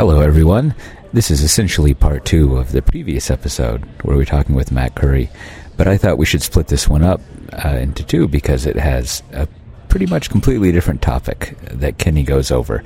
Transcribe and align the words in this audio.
Hello, 0.00 0.20
everyone. 0.20 0.74
This 1.12 1.30
is 1.30 1.42
essentially 1.42 1.92
part 1.92 2.24
two 2.24 2.56
of 2.56 2.72
the 2.72 2.80
previous 2.80 3.30
episode 3.30 3.84
where 4.00 4.16
we 4.16 4.22
are 4.22 4.26
talking 4.26 4.54
with 4.54 4.72
Matt 4.72 4.94
Curry, 4.94 5.28
but 5.76 5.86
I 5.86 5.98
thought 5.98 6.16
we 6.16 6.24
should 6.24 6.40
split 6.40 6.68
this 6.68 6.88
one 6.88 7.02
up 7.02 7.20
uh, 7.52 7.76
into 7.76 8.02
two 8.02 8.26
because 8.26 8.64
it 8.64 8.76
has 8.76 9.22
a 9.34 9.46
pretty 9.90 10.06
much 10.06 10.30
completely 10.30 10.72
different 10.72 11.02
topic 11.02 11.54
that 11.64 11.98
Kenny 11.98 12.22
goes 12.22 12.50
over. 12.50 12.82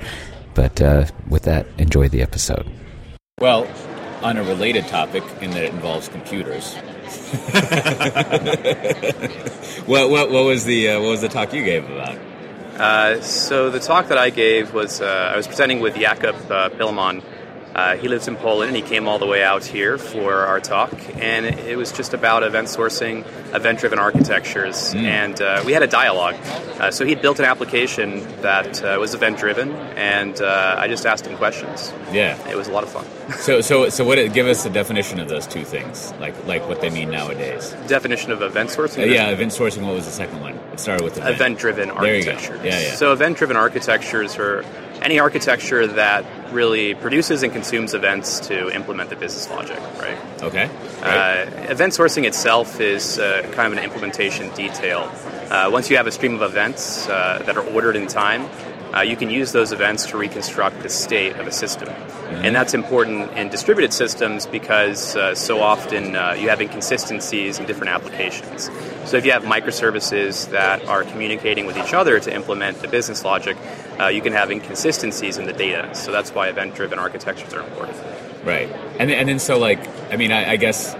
But 0.55 0.81
uh, 0.81 1.05
with 1.29 1.43
that, 1.43 1.67
enjoy 1.77 2.09
the 2.09 2.21
episode. 2.21 2.69
Well, 3.39 3.65
on 4.21 4.35
a 4.35 4.43
related 4.43 4.85
topic, 4.87 5.23
in 5.39 5.51
that 5.51 5.63
it 5.63 5.73
involves 5.73 6.09
computers. 6.09 6.75
what, 9.85 10.09
what, 10.09 10.31
what 10.31 10.43
was 10.43 10.65
the 10.65 10.89
uh, 10.89 10.99
what 10.99 11.11
was 11.11 11.21
the 11.21 11.29
talk 11.29 11.53
you 11.53 11.63
gave 11.63 11.89
about? 11.89 12.19
Uh, 12.75 13.21
so 13.21 13.69
the 13.69 13.79
talk 13.79 14.09
that 14.09 14.17
I 14.17 14.29
gave 14.29 14.73
was 14.73 14.99
uh, 14.99 15.31
I 15.33 15.37
was 15.37 15.47
presenting 15.47 15.79
with 15.79 15.95
Jakub 15.95 16.35
uh. 16.51 17.23
Uh, 17.75 17.97
he 17.97 18.07
lives 18.07 18.29
in 18.29 18.37
Poland 18.37 18.69
and 18.69 18.77
he 18.77 18.81
came 18.81 19.05
all 19.05 19.19
the 19.19 19.25
way 19.25 19.43
out 19.43 19.65
here 19.65 19.97
for 19.97 20.33
our 20.33 20.61
talk, 20.61 20.93
and 21.15 21.45
it 21.45 21.77
was 21.77 21.91
just 21.91 22.13
about 22.13 22.41
event 22.41 22.69
sourcing, 22.69 23.25
event 23.53 23.79
driven 23.79 23.99
architectures, 23.99 24.93
mm. 24.93 25.03
and 25.03 25.41
uh, 25.41 25.61
we 25.65 25.73
had 25.73 25.83
a 25.83 25.87
dialogue. 25.87 26.35
Uh, 26.79 26.89
so 26.89 27.05
he 27.05 27.15
built 27.15 27.37
an 27.39 27.45
application 27.45 28.19
that 28.41 28.81
uh, 28.81 28.97
was 28.97 29.13
event 29.13 29.37
driven, 29.37 29.71
and 29.97 30.41
uh, 30.41 30.75
I 30.77 30.87
just 30.87 31.05
asked 31.05 31.27
him 31.27 31.35
questions. 31.35 31.91
Yeah, 32.13 32.37
it 32.49 32.55
was 32.55 32.69
a 32.69 32.71
lot 32.71 32.83
of 32.83 32.89
fun. 32.89 33.05
so, 33.39 33.59
so, 33.59 33.89
so, 33.97 34.05
what? 34.05 34.15
Give 34.33 34.47
us 34.47 34.65
a 34.65 34.69
definition 34.69 35.19
of 35.19 35.27
those 35.27 35.45
two 35.45 35.65
things, 35.65 36.13
like 36.21 36.45
like 36.45 36.65
what 36.69 36.79
they 36.79 36.89
mean 36.89 37.09
nowadays. 37.09 37.75
Definition 37.87 38.31
of 38.31 38.41
event 38.41 38.69
sourcing. 38.69 39.03
Uh, 39.03 39.07
yeah, 39.07 39.29
event 39.31 39.51
sourcing. 39.51 39.83
What 39.85 39.95
was 39.95 40.05
the 40.05 40.11
second 40.11 40.39
one? 40.39 40.55
It 40.71 40.79
started 40.79 41.03
with 41.03 41.17
event, 41.17 41.35
event 41.35 41.59
driven 41.59 41.91
architectures. 41.91 42.63
Yeah, 42.63 42.79
yeah. 42.79 42.95
So 42.95 43.11
event 43.11 43.37
driven 43.37 43.57
architectures 43.57 44.37
are 44.37 44.63
any 45.05 45.19
architecture 45.19 45.85
that 45.85 46.25
really 46.51 46.95
produces 46.95 47.43
and 47.43 47.53
consumes 47.53 47.93
events 47.93 48.39
to 48.39 48.73
implement 48.75 49.11
the 49.11 49.15
business 49.15 49.47
logic, 49.51 49.79
right? 49.99 50.17
Okay. 50.41 50.69
Uh, 51.03 51.45
event 51.69 51.93
sourcing 51.93 52.25
itself 52.25 52.81
is 52.81 53.19
uh, 53.19 53.43
kind 53.53 53.71
of 53.71 53.77
an 53.77 53.83
implementation 53.83 54.49
detail. 54.55 55.11
Uh, 55.51 55.69
once 55.71 55.91
you 55.91 55.97
have 55.97 56.07
a 56.07 56.11
stream 56.11 56.33
of 56.33 56.41
events 56.41 57.07
uh, 57.07 57.41
that 57.45 57.55
are 57.55 57.63
ordered 57.67 57.95
in 57.95 58.07
time, 58.07 58.49
uh, 58.93 59.01
you 59.01 59.15
can 59.15 59.29
use 59.29 59.51
those 59.51 59.71
events 59.71 60.05
to 60.07 60.17
reconstruct 60.17 60.81
the 60.81 60.89
state 60.89 61.35
of 61.37 61.47
a 61.47 61.51
system. 61.51 61.89
Mm-hmm. 61.89 62.45
And 62.45 62.55
that's 62.55 62.73
important 62.73 63.31
in 63.33 63.49
distributed 63.49 63.93
systems 63.93 64.45
because 64.45 65.15
uh, 65.15 65.35
so 65.35 65.61
often 65.61 66.15
uh, 66.15 66.33
you 66.33 66.49
have 66.49 66.61
inconsistencies 66.61 67.59
in 67.59 67.65
different 67.65 67.89
applications. 67.89 68.69
So 69.05 69.17
if 69.17 69.25
you 69.25 69.31
have 69.31 69.43
microservices 69.43 70.49
that 70.51 70.85
are 70.87 71.03
communicating 71.03 71.65
with 71.65 71.77
each 71.77 71.93
other 71.93 72.19
to 72.19 72.33
implement 72.33 72.81
the 72.81 72.87
business 72.87 73.23
logic, 73.23 73.57
uh, 73.99 74.07
you 74.07 74.21
can 74.21 74.33
have 74.33 74.51
inconsistencies 74.51 75.37
in 75.37 75.45
the 75.45 75.53
data. 75.53 75.93
So 75.93 76.11
that's 76.11 76.33
why 76.33 76.49
event 76.49 76.75
driven 76.75 76.99
architectures 76.99 77.53
are 77.53 77.61
important. 77.61 77.97
Right. 78.43 78.69
And, 78.99 79.11
and 79.11 79.29
then 79.29 79.39
so, 79.39 79.57
like, 79.57 79.79
I 80.11 80.17
mean, 80.17 80.31
I, 80.31 80.51
I 80.51 80.55
guess 80.57 80.95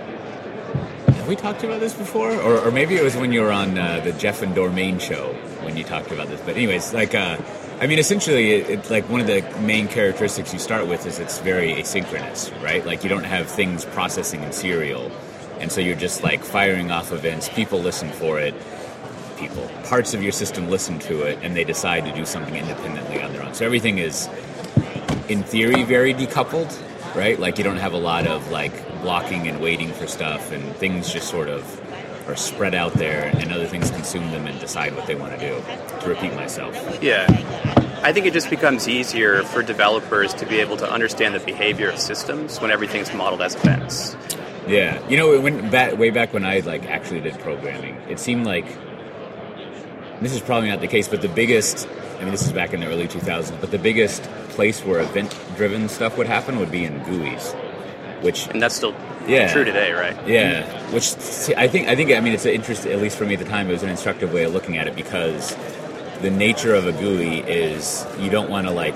have 1.25 1.27
we 1.27 1.35
talked 1.35 1.63
about 1.63 1.79
this 1.79 1.93
before? 1.93 2.31
Or, 2.31 2.59
or, 2.59 2.69
maybe 2.69 2.95
it 2.95 3.03
was 3.03 3.15
when 3.15 3.31
you 3.31 3.41
were 3.41 3.51
on 3.51 3.75
uh, 3.79 3.99
the 4.01 4.11
Jeff 4.13 4.43
and 4.43 4.55
Dormain 4.55 5.01
show 5.01 5.33
when 5.63 5.75
you 5.75 5.83
talked 5.83 6.11
about 6.11 6.27
this. 6.27 6.39
But 6.41 6.55
anyways, 6.55 6.93
like, 6.93 7.15
uh, 7.15 7.37
I 7.77 7.87
mean, 7.87 7.99
essentially, 7.99 8.53
it's 8.53 8.89
like 8.89 9.09
one 9.09 9.19
of 9.19 9.27
the 9.27 9.41
main 9.59 9.89
characteristics 9.89 10.53
you 10.53 10.59
start 10.59 10.87
with 10.87 11.05
is 11.05 11.19
it's 11.19 11.39
very 11.39 11.73
asynchronous, 11.73 12.49
right? 12.63 12.85
Like 12.85 13.03
you 13.03 13.09
don't 13.09 13.25
have 13.25 13.47
things 13.47 13.83
processing 13.83 14.43
in 14.43 14.53
serial, 14.53 15.11
and 15.59 15.69
so 15.69 15.81
you're 15.81 15.97
just 15.97 16.23
like 16.23 16.41
firing 16.41 16.89
off 16.89 17.11
events. 17.11 17.49
People 17.49 17.79
listen 17.79 18.09
for 18.11 18.39
it. 18.39 18.53
People, 19.37 19.69
parts 19.83 20.13
of 20.13 20.23
your 20.23 20.31
system 20.31 20.69
listen 20.69 20.99
to 20.99 21.23
it, 21.23 21.37
and 21.41 21.53
they 21.53 21.65
decide 21.65 22.05
to 22.05 22.13
do 22.13 22.25
something 22.25 22.55
independently 22.55 23.21
on 23.21 23.33
their 23.33 23.43
own. 23.43 23.53
So 23.53 23.65
everything 23.65 23.97
is, 23.97 24.29
in 25.27 25.43
theory, 25.43 25.83
very 25.83 26.13
decoupled, 26.13 26.73
right? 27.13 27.37
Like 27.37 27.57
you 27.57 27.65
don't 27.65 27.77
have 27.77 27.91
a 27.91 27.99
lot 27.99 28.25
of 28.25 28.49
like 28.51 28.71
blocking 29.01 29.49
and 29.49 29.59
waiting 29.59 29.91
for 29.91 30.07
stuff, 30.07 30.53
and 30.53 30.63
things 30.77 31.11
just 31.11 31.27
sort 31.27 31.49
of 31.49 31.81
are 32.27 32.35
spread 32.35 32.73
out 32.73 32.93
there 32.93 33.31
and 33.37 33.53
other 33.53 33.67
things 33.67 33.91
consume 33.91 34.31
them 34.31 34.47
and 34.47 34.59
decide 34.59 34.95
what 34.95 35.05
they 35.05 35.15
want 35.15 35.37
to 35.37 35.39
do. 35.39 35.61
To 36.01 36.09
repeat 36.09 36.33
myself. 36.33 36.75
Yeah. 37.01 37.25
I 38.03 38.13
think 38.13 38.25
it 38.25 38.33
just 38.33 38.49
becomes 38.49 38.87
easier 38.87 39.43
for 39.43 39.63
developers 39.63 40.33
to 40.35 40.45
be 40.45 40.59
able 40.59 40.77
to 40.77 40.91
understand 40.91 41.35
the 41.35 41.39
behavior 41.39 41.89
of 41.89 41.99
systems 41.99 42.59
when 42.59 42.71
everything's 42.71 43.13
modeled 43.13 43.41
as 43.41 43.55
events. 43.55 44.15
Yeah, 44.67 45.05
you 45.07 45.17
know, 45.17 45.39
when 45.39 45.69
back, 45.69 45.97
way 45.97 46.09
back 46.09 46.33
when 46.33 46.45
I 46.45 46.59
like 46.59 46.85
actually 46.85 47.21
did 47.21 47.37
programming, 47.39 47.95
it 48.09 48.19
seemed 48.19 48.45
like 48.45 48.65
this 50.21 50.33
is 50.33 50.41
probably 50.41 50.69
not 50.69 50.81
the 50.81 50.87
case, 50.87 51.07
but 51.07 51.21
the 51.21 51.29
biggest. 51.29 51.87
I 52.17 52.21
mean, 52.21 52.31
this 52.31 52.45
is 52.45 52.53
back 52.53 52.73
in 52.73 52.79
the 52.79 52.87
early 52.87 53.07
2000s, 53.07 53.59
but 53.59 53.71
the 53.71 53.77
biggest 53.77 54.23
place 54.49 54.83
where 54.85 55.01
event-driven 55.01 55.89
stuff 55.89 56.17
would 56.17 56.27
happen 56.27 56.57
would 56.59 56.71
be 56.71 56.85
in 56.85 56.99
GUIs, 57.01 57.53
which 58.23 58.47
and 58.47 58.61
that's 58.61 58.75
still 58.75 58.95
yeah. 59.27 59.51
true 59.51 59.63
today, 59.63 59.91
right? 59.91 60.15
Yeah, 60.27 60.63
which 60.91 61.13
I 61.57 61.67
think 61.67 61.87
I 61.87 61.95
think 61.95 62.11
I 62.11 62.19
mean 62.19 62.33
it's 62.33 62.45
an 62.45 62.51
interest 62.51 62.85
at 62.85 62.99
least 63.01 63.17
for 63.17 63.25
me 63.25 63.33
at 63.33 63.39
the 63.39 63.45
time. 63.45 63.69
It 63.69 63.73
was 63.73 63.83
an 63.83 63.89
instructive 63.89 64.33
way 64.33 64.43
of 64.43 64.53
looking 64.53 64.77
at 64.77 64.87
it 64.87 64.95
because 64.95 65.55
the 66.25 66.31
nature 66.31 66.73
of 66.73 66.87
a 66.87 66.91
GUI 66.91 67.41
is 67.41 68.03
you 68.17 68.31
don't 68.31 68.49
want 68.49 68.65
to 68.65 68.73
like 68.73 68.95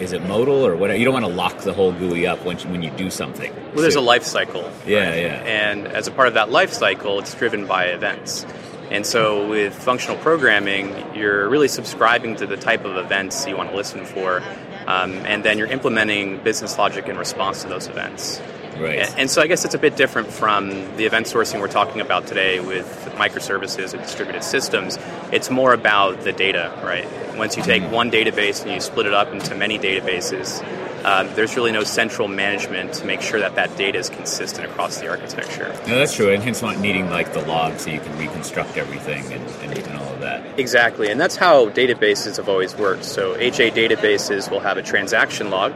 is 0.00 0.12
it 0.12 0.22
modal 0.22 0.66
or 0.66 0.74
what? 0.74 0.98
You 0.98 1.04
don't 1.04 1.12
want 1.12 1.26
to 1.26 1.30
lock 1.30 1.58
the 1.58 1.74
whole 1.74 1.92
GUI 1.92 2.26
up 2.26 2.42
when 2.46 2.58
you, 2.58 2.68
when 2.70 2.82
you 2.82 2.90
do 2.92 3.10
something. 3.10 3.54
Well, 3.54 3.82
there's 3.82 3.94
so, 3.94 4.00
a 4.00 4.02
life 4.02 4.24
cycle. 4.24 4.62
Yeah, 4.86 5.10
right? 5.10 5.22
yeah. 5.22 5.42
And 5.44 5.86
as 5.86 6.08
a 6.08 6.10
part 6.10 6.28
of 6.28 6.34
that 6.34 6.50
life 6.50 6.72
cycle, 6.72 7.18
it's 7.18 7.34
driven 7.34 7.66
by 7.66 7.88
events. 7.88 8.46
And 8.90 9.04
so 9.04 9.46
with 9.46 9.74
functional 9.74 10.16
programming, 10.16 11.14
you're 11.14 11.46
really 11.48 11.68
subscribing 11.68 12.36
to 12.36 12.46
the 12.46 12.56
type 12.56 12.86
of 12.86 12.96
events 12.96 13.46
you 13.46 13.56
want 13.56 13.70
to 13.70 13.76
listen 13.76 14.06
for, 14.06 14.42
um, 14.86 15.12
and 15.26 15.44
then 15.44 15.58
you're 15.58 15.70
implementing 15.70 16.38
business 16.42 16.78
logic 16.78 17.06
in 17.06 17.18
response 17.18 17.62
to 17.62 17.68
those 17.68 17.86
events. 17.86 18.40
Right. 18.78 19.12
And, 19.18 19.30
so 19.30 19.42
I 19.42 19.46
guess 19.46 19.64
it's 19.64 19.74
a 19.74 19.78
bit 19.78 19.96
different 19.96 20.28
from 20.28 20.70
the 20.96 21.04
event 21.04 21.26
sourcing 21.26 21.60
we're 21.60 21.68
talking 21.68 22.00
about 22.00 22.26
today 22.26 22.60
with 22.60 22.86
microservices 23.16 23.92
and 23.92 24.02
distributed 24.02 24.42
systems. 24.42 24.98
It's 25.30 25.50
more 25.50 25.72
about 25.72 26.22
the 26.22 26.32
data, 26.32 26.72
right? 26.82 27.06
Once 27.36 27.56
you 27.56 27.62
take 27.62 27.82
mm-hmm. 27.82 27.92
one 27.92 28.10
database 28.10 28.62
and 28.62 28.72
you 28.72 28.80
split 28.80 29.06
it 29.06 29.14
up 29.14 29.32
into 29.32 29.54
many 29.54 29.78
databases, 29.78 30.62
um, 31.04 31.28
there's 31.34 31.56
really 31.56 31.72
no 31.72 31.82
central 31.82 32.28
management 32.28 32.94
to 32.94 33.04
make 33.04 33.20
sure 33.20 33.40
that 33.40 33.56
that 33.56 33.76
data 33.76 33.98
is 33.98 34.08
consistent 34.08 34.70
across 34.70 34.98
the 34.98 35.08
architecture. 35.08 35.68
No, 35.86 35.98
that's 35.98 36.14
true, 36.14 36.32
and 36.32 36.42
hence 36.42 36.62
not 36.62 36.78
needing 36.78 37.10
like 37.10 37.32
the 37.32 37.44
log 37.46 37.78
so 37.78 37.90
you 37.90 38.00
can 38.00 38.16
reconstruct 38.18 38.76
everything 38.76 39.24
and, 39.32 39.48
and, 39.62 39.78
and 39.78 39.98
all 39.98 40.12
of 40.12 40.20
that. 40.20 40.58
Exactly, 40.58 41.10
and 41.10 41.20
that's 41.20 41.36
how 41.36 41.68
databases 41.70 42.36
have 42.36 42.48
always 42.48 42.76
worked. 42.76 43.04
So 43.04 43.36
HA 43.36 43.70
databases 43.72 44.50
will 44.50 44.60
have 44.60 44.76
a 44.76 44.82
transaction 44.82 45.50
log 45.50 45.72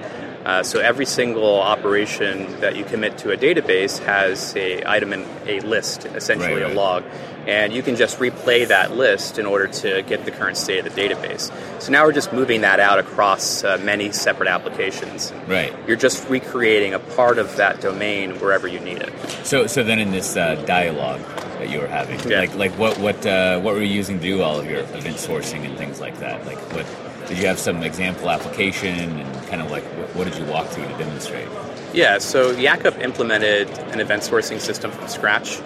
uh, 0.46 0.62
so 0.62 0.78
every 0.78 1.06
single 1.06 1.60
operation 1.60 2.60
that 2.60 2.76
you 2.76 2.84
commit 2.84 3.18
to 3.18 3.32
a 3.32 3.36
database 3.36 3.98
has 3.98 4.54
a 4.54 4.88
item 4.88 5.12
in 5.12 5.26
a 5.44 5.58
list, 5.60 6.06
essentially 6.06 6.62
right, 6.62 6.70
a 6.70 6.74
log, 6.74 7.02
and 7.48 7.72
you 7.72 7.82
can 7.82 7.96
just 7.96 8.20
replay 8.20 8.68
that 8.68 8.96
list 8.96 9.40
in 9.40 9.46
order 9.46 9.66
to 9.66 10.02
get 10.02 10.24
the 10.24 10.30
current 10.30 10.56
state 10.56 10.86
of 10.86 10.94
the 10.94 11.00
database. 11.00 11.50
So 11.82 11.90
now 11.90 12.04
we're 12.04 12.12
just 12.12 12.32
moving 12.32 12.60
that 12.60 12.78
out 12.78 13.00
across 13.00 13.64
uh, 13.64 13.78
many 13.82 14.12
separate 14.12 14.48
applications. 14.48 15.32
Right. 15.48 15.74
You're 15.88 15.96
just 15.96 16.28
recreating 16.28 16.94
a 16.94 17.00
part 17.00 17.38
of 17.38 17.56
that 17.56 17.80
domain 17.80 18.38
wherever 18.38 18.68
you 18.68 18.78
need 18.78 18.98
it. 18.98 19.12
So, 19.42 19.66
so 19.66 19.82
then 19.82 19.98
in 19.98 20.12
this 20.12 20.36
uh, 20.36 20.54
dialogue 20.64 21.22
that 21.58 21.70
you 21.70 21.80
were 21.80 21.88
having, 21.88 22.20
yeah. 22.30 22.38
like, 22.38 22.54
like 22.54 22.72
what, 22.78 22.98
what, 22.98 23.26
uh, 23.26 23.58
what 23.60 23.74
were 23.74 23.82
you 23.82 23.92
using 23.92 24.20
to 24.20 24.22
do 24.22 24.42
all 24.42 24.60
of 24.60 24.66
your 24.70 24.80
event 24.80 25.16
sourcing 25.16 25.64
and 25.64 25.76
things 25.76 26.00
like 26.00 26.20
that? 26.20 26.46
Like, 26.46 26.58
what 26.72 26.86
did 27.28 27.38
you 27.38 27.47
have 27.47 27.59
some 27.59 27.82
example 27.82 28.31
application 28.31 28.94
and 28.94 29.47
kind 29.48 29.60
of 29.60 29.70
like 29.70 29.84
what, 30.14 30.25
did 30.25 30.37
you 30.37 30.44
walk 30.47 30.69
through 30.69 30.87
to 30.87 30.98
demonstrate? 30.98 31.48
Yeah, 31.92 32.19
so 32.19 32.54
Jakub 32.54 33.00
implemented 33.00 33.69
an 33.91 34.00
event 34.00 34.22
sourcing 34.22 34.60
system 34.60 34.91
from 34.91 35.09
scratch 35.09 35.60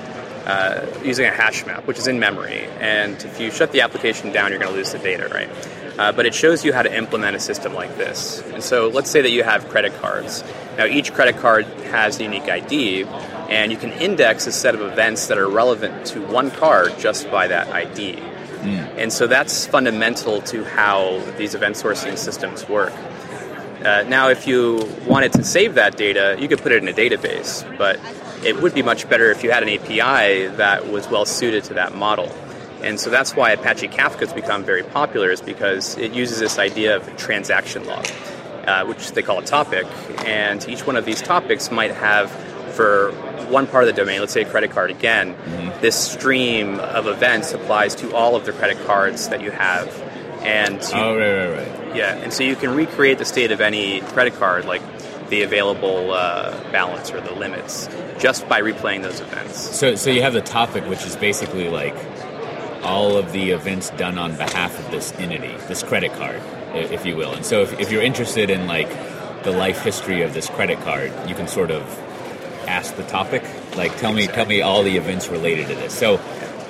uh, 0.47 0.87
using 1.04 1.26
a 1.26 1.31
hash 1.31 1.66
map, 1.66 1.87
which 1.87 1.98
is 1.98 2.06
in 2.06 2.19
memory. 2.19 2.66
And 2.78 3.22
if 3.22 3.41
you 3.41 3.50
shut 3.50 3.72
the 3.72 3.82
application 3.82 4.32
down, 4.32 4.50
you're 4.50 4.59
going 4.59 4.71
to 4.71 4.76
lose 4.76 4.93
the 4.93 4.98
data, 4.98 5.28
right? 5.28 5.48
Uh, 5.98 6.12
but 6.12 6.25
it 6.25 6.34
shows 6.34 6.65
you 6.65 6.72
how 6.72 6.82
to 6.82 6.97
implement 6.97 7.37
a 7.37 7.41
system 7.41 7.75
like 7.75 7.97
this. 7.97 8.42
And 8.53 8.62
so 8.62 8.88
let's 8.88 9.10
say 9.10 9.21
that 9.21 9.31
you 9.31 9.42
have 9.42 9.69
credit 9.69 9.94
cards. 10.00 10.42
Now, 10.78 10.87
each 10.87 11.12
credit 11.12 11.36
card 11.39 11.66
has 11.92 12.18
a 12.18 12.22
unique 12.22 12.48
ID, 12.48 13.04
and 13.51 13.71
you 13.71 13.77
can 13.77 13.92
index 13.92 14.47
a 14.47 14.53
set 14.53 14.74
of 14.74 14.80
events 14.80 15.27
that 15.27 15.36
are 15.36 15.48
relevant 15.48 16.07
to 16.07 16.24
one 16.27 16.51
card 16.51 16.98
just 16.98 17.30
by 17.30 17.48
that 17.48 17.68
ID. 17.68 18.18
And 18.98 19.12
so 19.12 19.27
that's 19.27 19.66
fundamental 19.66 20.42
to 20.42 20.65
how 20.65 21.21
these 21.39 21.54
event 21.54 21.77
sourcing 21.77 22.16
systems 22.16 22.68
work. 22.68 22.92
Uh, 23.84 24.04
now, 24.09 24.28
if 24.28 24.47
you 24.47 24.86
wanted 25.07 25.33
to 25.33 25.42
save 25.42 25.74
that 25.74 25.97
data, 25.97 26.36
you 26.39 26.48
could 26.48 26.60
put 26.60 26.71
it 26.71 26.83
in 26.83 26.89
a 26.89 26.92
database, 26.92 27.65
but 27.78 27.98
it 28.45 28.60
would 28.60 28.74
be 28.74 28.83
much 28.83 29.09
better 29.09 29.30
if 29.30 29.42
you 29.42 29.51
had 29.51 29.62
an 29.62 29.71
API 29.71 30.48
that 30.57 30.89
was 30.89 31.09
well 31.09 31.24
suited 31.24 31.65
to 31.65 31.74
that 31.74 31.95
model. 31.95 32.30
And 32.83 32.98
so 33.01 33.10
that's 33.10 33.34
why 33.34 33.53
Apache 33.53 33.89
Kafka 33.89 34.21
has 34.21 34.33
become 34.33 34.65
very 34.65 34.83
popular, 34.83 35.30
is 35.30 35.41
because 35.41 35.97
it 35.98 36.12
uses 36.12 36.39
this 36.41 36.59
idea 36.59 36.97
of 36.97 37.16
transaction 37.16 37.86
log, 37.86 38.07
uh, 38.66 38.84
which 38.84 39.12
they 39.12 39.22
call 39.22 39.39
a 39.39 39.45
topic. 39.45 39.86
And 40.27 40.66
each 40.68 40.86
one 40.86 40.97
of 40.97 41.04
these 41.04 41.21
topics 41.22 41.71
might 41.71 41.92
have, 41.92 42.30
for 42.74 43.12
one 43.48 43.66
part 43.66 43.84
of 43.84 43.89
the 43.89 43.95
domain, 43.95 44.21
let's 44.21 44.33
say 44.33 44.42
a 44.42 44.48
credit 44.48 44.71
card 44.71 44.91
again. 44.91 45.34
This 45.80 45.97
stream 45.97 46.78
of 46.80 47.06
events 47.06 47.53
applies 47.53 47.94
to 47.97 48.15
all 48.15 48.36
of 48.36 48.44
the 48.44 48.53
credit 48.53 48.84
cards 48.86 49.28
that 49.28 49.41
you 49.41 49.50
have. 49.50 49.88
And 50.42 50.82
you, 50.82 50.88
oh, 50.94 51.16
right, 51.16 51.48
right, 51.48 51.68
right. 51.68 51.97
Yeah, 51.97 52.16
and 52.16 52.32
so 52.32 52.42
you 52.44 52.56
can 52.56 52.74
recreate 52.74 53.18
the 53.18 53.24
state 53.24 53.50
of 53.50 53.60
any 53.60 54.00
credit 54.00 54.34
card. 54.34 54.65
Like 54.65 54.82
the 55.30 55.42
available 55.42 56.12
uh, 56.12 56.50
balance 56.72 57.10
or 57.12 57.21
the 57.21 57.32
limits 57.32 57.88
just 58.18 58.47
by 58.48 58.60
replaying 58.60 59.03
those 59.03 59.21
events. 59.21 59.59
So, 59.59 59.94
so 59.94 60.10
you 60.10 60.22
have 60.22 60.34
the 60.34 60.42
topic, 60.42 60.84
which 60.86 61.06
is 61.06 61.16
basically 61.16 61.71
like 61.71 61.94
all 62.83 63.16
of 63.16 63.33
the 63.33 63.50
events 63.50 63.91
done 63.91 64.18
on 64.18 64.36
behalf 64.36 64.78
of 64.78 64.91
this 64.91 65.12
entity, 65.15 65.54
this 65.68 65.83
credit 65.83 66.12
card, 66.15 66.41
if 66.74 67.06
you 67.06 67.16
will. 67.16 67.33
And 67.33 67.47
so, 67.47 67.62
if, 67.62 67.78
if 67.80 67.91
you're 67.91 68.03
interested 68.03 68.50
in 68.50 68.66
like 68.66 68.88
the 69.44 69.53
life 69.53 69.83
history 69.83 70.22
of 70.22 70.34
this 70.34 70.48
credit 70.48 70.80
card, 70.80 71.12
you 71.28 71.34
can 71.34 71.48
sort 71.48 71.71
of 71.71 71.83
ask 72.66 72.97
the 72.97 73.04
topic. 73.04 73.42
Like, 73.77 73.97
tell 73.99 74.13
me, 74.13 74.27
tell 74.27 74.47
me 74.47 74.61
all 74.61 74.83
the 74.83 74.97
events 74.97 75.28
related 75.28 75.69
to 75.69 75.75
this. 75.75 75.95
So, 75.95 76.21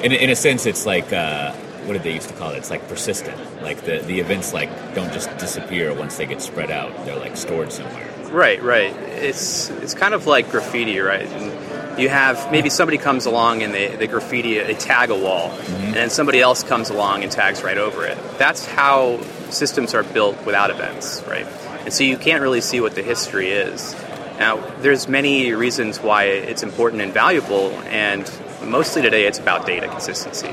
in, 0.03 0.13
in 0.13 0.31
a 0.31 0.37
sense, 0.37 0.67
it's 0.67 0.87
like 0.87 1.13
uh, 1.13 1.53
what 1.85 1.95
did 1.95 2.03
they 2.03 2.15
used 2.15 2.29
to 2.29 2.35
call 2.35 2.53
it? 2.53 2.59
It's 2.59 2.71
like 2.71 2.87
persistent. 2.89 3.63
Like 3.63 3.83
the 3.83 3.99
the 3.99 4.21
events 4.21 4.53
like 4.53 4.71
don't 4.95 5.13
just 5.13 5.37
disappear 5.39 5.95
once 5.95 6.17
they 6.17 6.27
get 6.27 6.41
spread 6.43 6.71
out. 6.71 7.05
They're 7.05 7.19
like 7.19 7.37
stored 7.37 7.73
somewhere. 7.73 8.09
Right, 8.31 8.63
right. 8.63 8.95
It's 8.95 9.71
it's 9.71 9.95
kind 9.95 10.15
of 10.15 10.27
like 10.27 10.51
graffiti, 10.51 11.01
right? 11.01 11.27
And 11.27 11.99
you 12.01 12.09
have 12.09 12.51
maybe 12.53 12.71
somebody 12.71 12.99
comes 12.99 13.27
along 13.27 13.63
and 13.63 13.75
they, 13.75 13.97
they 13.97 14.07
graffiti, 14.07 14.59
they 14.59 14.75
tag 14.75 15.11
a 15.11 15.17
wall, 15.17 15.51
and 15.51 15.95
then 15.95 16.11
somebody 16.11 16.41
else 16.41 16.63
comes 16.63 16.91
along 16.91 17.25
and 17.25 17.33
tags 17.33 17.63
right 17.63 17.79
over 17.79 18.07
it. 18.07 18.17
That's 18.39 18.65
how 18.67 19.21
systems 19.51 19.95
are 19.95 20.05
built 20.05 20.47
without 20.47 20.71
events, 20.71 21.23
right? 21.27 21.47
And 21.85 21.93
so 21.93 22.05
you 22.05 22.17
can't 22.17 22.43
really 22.43 22.61
see 22.61 22.81
what 22.81 22.95
the 22.95 23.03
history 23.03 23.51
is. 23.51 23.95
Now, 24.41 24.57
there's 24.79 25.07
many 25.07 25.53
reasons 25.53 26.01
why 26.01 26.25
it's 26.25 26.63
important 26.63 27.03
and 27.03 27.13
valuable, 27.13 27.73
and 27.83 28.25
mostly 28.65 29.03
today 29.03 29.27
it's 29.27 29.39
about 29.39 29.67
data 29.67 29.87
consistency. 29.87 30.49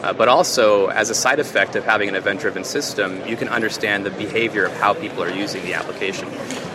Uh, 0.00 0.12
but 0.12 0.28
also, 0.28 0.86
as 0.86 1.10
a 1.10 1.14
side 1.14 1.40
effect 1.40 1.74
of 1.74 1.84
having 1.84 2.08
an 2.08 2.14
event 2.14 2.38
driven 2.38 2.62
system, 2.62 3.20
you 3.26 3.36
can 3.36 3.48
understand 3.48 4.06
the 4.06 4.10
behavior 4.10 4.64
of 4.64 4.72
how 4.76 4.94
people 4.94 5.24
are 5.24 5.30
using 5.30 5.60
the 5.64 5.74
application. 5.74 6.28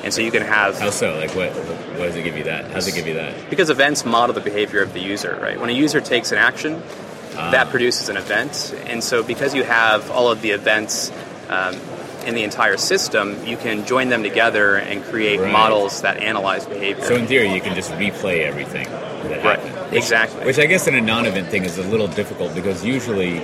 And 0.04 0.14
so 0.14 0.20
you 0.20 0.30
can 0.30 0.42
have 0.42 0.78
How 0.78 0.90
so? 0.90 1.16
Like, 1.18 1.34
what 1.36 1.54
what 1.54 2.08
does 2.08 2.18
it 2.18 2.24
give 2.24 2.38
you 2.38 2.44
that? 2.44 2.66
How 2.66 2.74
does 2.74 2.88
it 2.90 2.96
give 2.96 3.08
you 3.08 3.14
that? 3.14 3.50
because 3.50 3.70
events 3.70 4.06
model 4.06 4.34
the 4.36 4.42
behavior 4.42 4.82
of 4.82 4.92
the 4.92 5.00
user, 5.00 5.40
right? 5.42 5.58
When 5.58 5.70
a 5.70 5.74
user 5.74 6.02
takes 6.02 6.34
an 6.34 6.38
action, 6.38 6.84
that 7.32 7.70
produces 7.70 8.10
an 8.10 8.18
event. 8.18 8.76
And 8.88 9.02
so, 9.02 9.24
because 9.24 9.56
you 9.56 9.64
have 9.64 10.12
all 10.12 10.30
of 10.30 10.42
the 10.42 10.52
events 10.52 11.12
um, 11.50 11.80
in 12.28 12.36
the 12.36 12.44
entire 12.44 12.76
system, 12.76 13.38
you 13.48 13.56
can 13.56 13.86
join 13.86 14.10
them 14.10 14.22
together 14.22 14.76
and 14.76 15.02
create 15.06 15.40
Right. 15.40 15.52
models 15.52 16.02
that 16.02 16.18
analyze 16.18 16.66
behavior. 16.66 17.06
So 17.06 17.16
in 17.16 17.26
theory, 17.26 17.54
you 17.54 17.62
can 17.62 17.74
just 17.74 17.92
replay 17.94 18.46
everything 18.46 18.86
that 19.30 19.44
Right, 19.46 19.60
happened. 19.60 19.96
exactly. 19.96 20.46
Which 20.46 20.60
I 20.60 20.66
guess 20.66 20.88
in 20.88 20.96
a 20.96 21.02
non-event 21.02 21.48
thing 21.50 21.64
is 21.64 21.78
a 21.78 21.84
little 21.84 22.08
difficult 22.08 22.54
because 22.54 22.84
usually, 22.84 23.42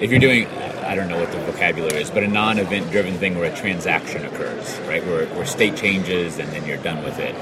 if 0.00 0.10
you're 0.12 0.20
doing, 0.20 0.46
I 0.86 0.94
don't 0.94 1.08
know 1.08 1.18
what 1.18 1.32
the 1.32 1.38
vocabulary 1.38 2.00
is, 2.00 2.10
but 2.10 2.22
a 2.22 2.28
non-event 2.28 2.92
driven 2.92 3.18
thing 3.18 3.36
where 3.36 3.50
a 3.52 3.56
transaction 3.56 4.24
occurs, 4.24 4.78
right, 4.86 5.04
where, 5.04 5.26
where 5.26 5.44
state 5.44 5.74
changes 5.76 6.38
and 6.38 6.48
then 6.52 6.64
you're 6.64 6.76
done 6.78 7.02
with 7.02 7.18
it. 7.18 7.34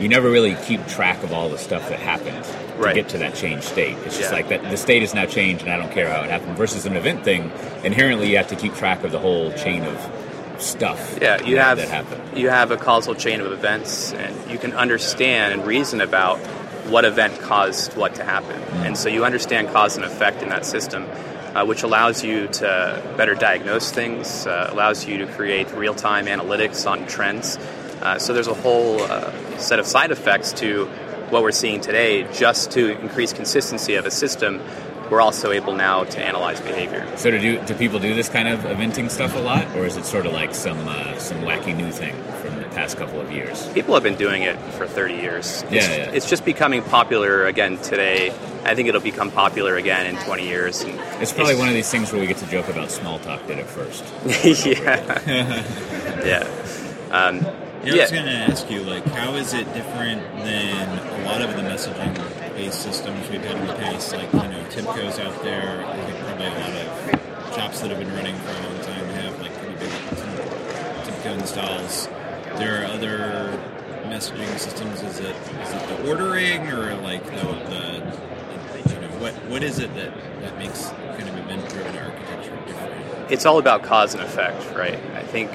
You 0.00 0.08
never 0.08 0.30
really 0.30 0.56
keep 0.64 0.86
track 0.88 1.22
of 1.22 1.32
all 1.32 1.48
the 1.48 1.58
stuff 1.58 1.88
that 1.88 1.98
happened 2.00 2.42
to 2.44 2.52
Right. 2.82 2.94
get 2.94 3.08
to 3.10 3.18
that 3.18 3.34
changed 3.34 3.64
state. 3.64 3.96
It's 4.06 4.16
just 4.16 4.30
Yeah. 4.30 4.36
like 4.36 4.48
that 4.48 4.68
the 4.70 4.76
state 4.76 5.02
is 5.02 5.14
now 5.14 5.26
changed 5.26 5.64
and 5.64 5.72
I 5.72 5.76
don't 5.76 5.92
care 5.92 6.08
how 6.08 6.22
it 6.22 6.30
happened. 6.30 6.56
Versus 6.56 6.86
an 6.86 6.96
event 6.96 7.24
thing, 7.24 7.52
inherently 7.84 8.28
you 8.30 8.36
have 8.38 8.48
to 8.48 8.56
keep 8.56 8.74
track 8.76 9.04
of 9.04 9.12
the 9.12 9.18
whole 9.18 9.52
chain 9.52 9.84
of 9.84 9.96
stuff. 10.58 11.18
Yeah, 11.20 11.42
you 11.42 11.58
have 11.58 11.78
that 11.78 11.88
happened. 11.88 12.22
you 12.34 12.48
have 12.48 12.70
a 12.70 12.76
causal 12.76 13.14
chain 13.14 13.40
of 13.40 13.52
events, 13.52 14.12
and 14.16 14.34
you 14.50 14.58
can 14.58 14.72
understand 14.72 15.52
and 15.52 15.66
reason 15.66 16.00
about 16.00 16.38
what 16.88 17.04
event 17.04 17.40
caused 17.42 17.94
what 17.96 18.14
to 18.16 18.24
happen, 18.24 18.60
and 18.84 18.96
so 18.96 19.08
you 19.08 19.24
understand 19.24 19.72
cause 19.72 19.96
and 19.96 20.04
effect 20.04 20.42
in 20.42 20.48
that 20.48 20.64
system, 20.64 21.06
uh, 21.54 21.64
which 21.64 21.82
allows 21.82 22.24
you 22.24 22.46
to 22.48 23.00
better 23.16 23.34
diagnose 23.34 23.90
things, 23.92 24.46
uh, 24.46 24.68
allows 24.72 25.06
you 25.06 25.18
to 25.18 25.26
create 25.26 25.70
real-time 25.74 26.26
analytics 26.26 26.88
on 26.90 27.06
trends. 27.06 27.58
Uh, 28.02 28.18
so 28.18 28.32
there's 28.32 28.48
a 28.48 28.54
whole 28.54 29.00
uh, 29.02 29.30
set 29.58 29.78
of 29.78 29.86
side 29.86 30.10
effects 30.10 30.52
to 30.52 30.86
what 31.30 31.42
we're 31.42 31.52
seeing 31.52 31.80
today, 31.80 32.24
just 32.32 32.72
to 32.72 32.98
increase 33.00 33.32
consistency 33.32 33.94
of 33.94 34.04
a 34.04 34.10
system. 34.10 34.60
We're 35.10 35.20
also 35.20 35.50
able 35.50 35.74
now 35.74 36.04
to 36.04 36.24
analyze 36.24 36.60
behavior. 36.60 37.06
So 37.16 37.30
do 37.30 37.38
do, 37.38 37.64
do 37.64 37.74
people 37.74 37.98
do 37.98 38.14
this 38.14 38.28
kind 38.28 38.48
of 38.48 38.60
eventing 38.60 39.10
stuff 39.10 39.36
a 39.36 39.38
lot, 39.38 39.66
or 39.76 39.84
is 39.86 39.96
it 39.96 40.04
sort 40.04 40.26
of 40.26 40.32
like 40.32 40.54
some 40.54 40.78
uh, 40.88 41.16
some 41.18 41.38
wacky 41.38 41.76
new 41.76 41.90
thing 41.90 42.14
from 42.40 42.56
the 42.56 42.64
past 42.70 42.96
couple 42.96 43.20
of 43.20 43.30
years? 43.30 43.68
People 43.68 43.94
have 43.94 44.02
been 44.02 44.16
doing 44.16 44.42
it 44.42 44.58
for 44.72 44.86
30 44.86 45.14
years. 45.14 45.64
Yeah, 45.70 45.78
it's, 45.78 45.88
yeah. 45.88 46.10
it's 46.12 46.28
just 46.28 46.44
becoming 46.44 46.82
popular 46.82 47.46
again 47.46 47.78
today. 47.78 48.30
I 48.64 48.74
think 48.74 48.88
it'll 48.88 49.00
become 49.00 49.30
popular 49.30 49.76
again 49.76 50.06
in 50.06 50.16
20 50.24 50.46
years. 50.46 50.82
And 50.82 50.98
It's 51.20 51.32
probably 51.32 51.56
one 51.56 51.68
of 51.68 51.74
these 51.74 51.90
things 51.90 52.12
where 52.12 52.20
we 52.20 52.26
get 52.26 52.38
to 52.38 52.46
joke 52.46 52.68
about 52.68 52.88
Smalltalk 52.88 53.46
did 53.46 53.58
it 53.58 53.66
first. 53.66 54.04
yeah, 54.66 55.20
yeah. 56.24 56.48
Um, 57.10 57.44
Yeah, 57.84 57.94
I 57.94 57.96
was 58.02 58.10
going 58.12 58.26
to 58.26 58.30
ask 58.30 58.70
you, 58.70 58.82
like, 58.82 59.04
how 59.06 59.34
is 59.34 59.54
it 59.54 59.64
different 59.74 60.22
than 60.38 60.98
a 61.20 61.24
lot 61.26 61.42
of 61.42 61.50
the 61.50 61.62
messaging-based 61.62 62.80
systems 62.80 63.28
we've 63.28 63.42
had 63.42 63.56
in 63.56 63.66
the 63.66 63.74
past? 63.74 64.12
Like, 64.12 64.32
you 64.32 64.38
know, 64.38 64.64
Tibco's 64.70 65.18
out 65.18 65.42
there. 65.42 65.84
I 65.84 65.96
think 66.04 66.18
probably 66.24 66.46
a 66.46 66.50
lot 66.50 66.70
of 66.70 67.54
shops 67.54 67.80
that 67.80 67.90
have 67.90 67.98
been 67.98 68.14
running 68.14 68.36
for 68.36 68.50
a 68.50 68.60
long 68.68 68.80
time 68.82 69.04
have 69.06 69.40
like 69.40 69.52
pretty 69.58 69.74
big 69.74 69.90
Tibco 69.90 71.38
installs. 71.40 72.06
There 72.58 72.82
are 72.82 72.86
other 72.86 73.58
messaging 74.04 74.58
systems. 74.58 75.02
Is 75.02 75.18
it 75.18 75.34
is 75.34 75.70
it 75.72 75.88
the 75.88 76.08
ordering 76.08 76.68
or 76.68 76.94
like 77.02 77.24
the, 77.24 77.32
the 77.32 78.90
you 78.94 79.00
know 79.00 79.08
what 79.18 79.34
what 79.50 79.62
is 79.62 79.78
it 79.80 79.92
that 79.96 80.14
that 80.40 80.56
makes 80.58 80.88
kind 80.90 81.28
of 81.28 81.36
event-driven 81.36 81.96
architecture 81.98 82.56
different? 82.66 83.32
it's 83.32 83.46
all 83.46 83.58
about 83.58 83.82
cause 83.82 84.14
and 84.14 84.22
effect, 84.22 84.74
right? 84.76 84.98
I 85.14 85.22
think 85.22 85.50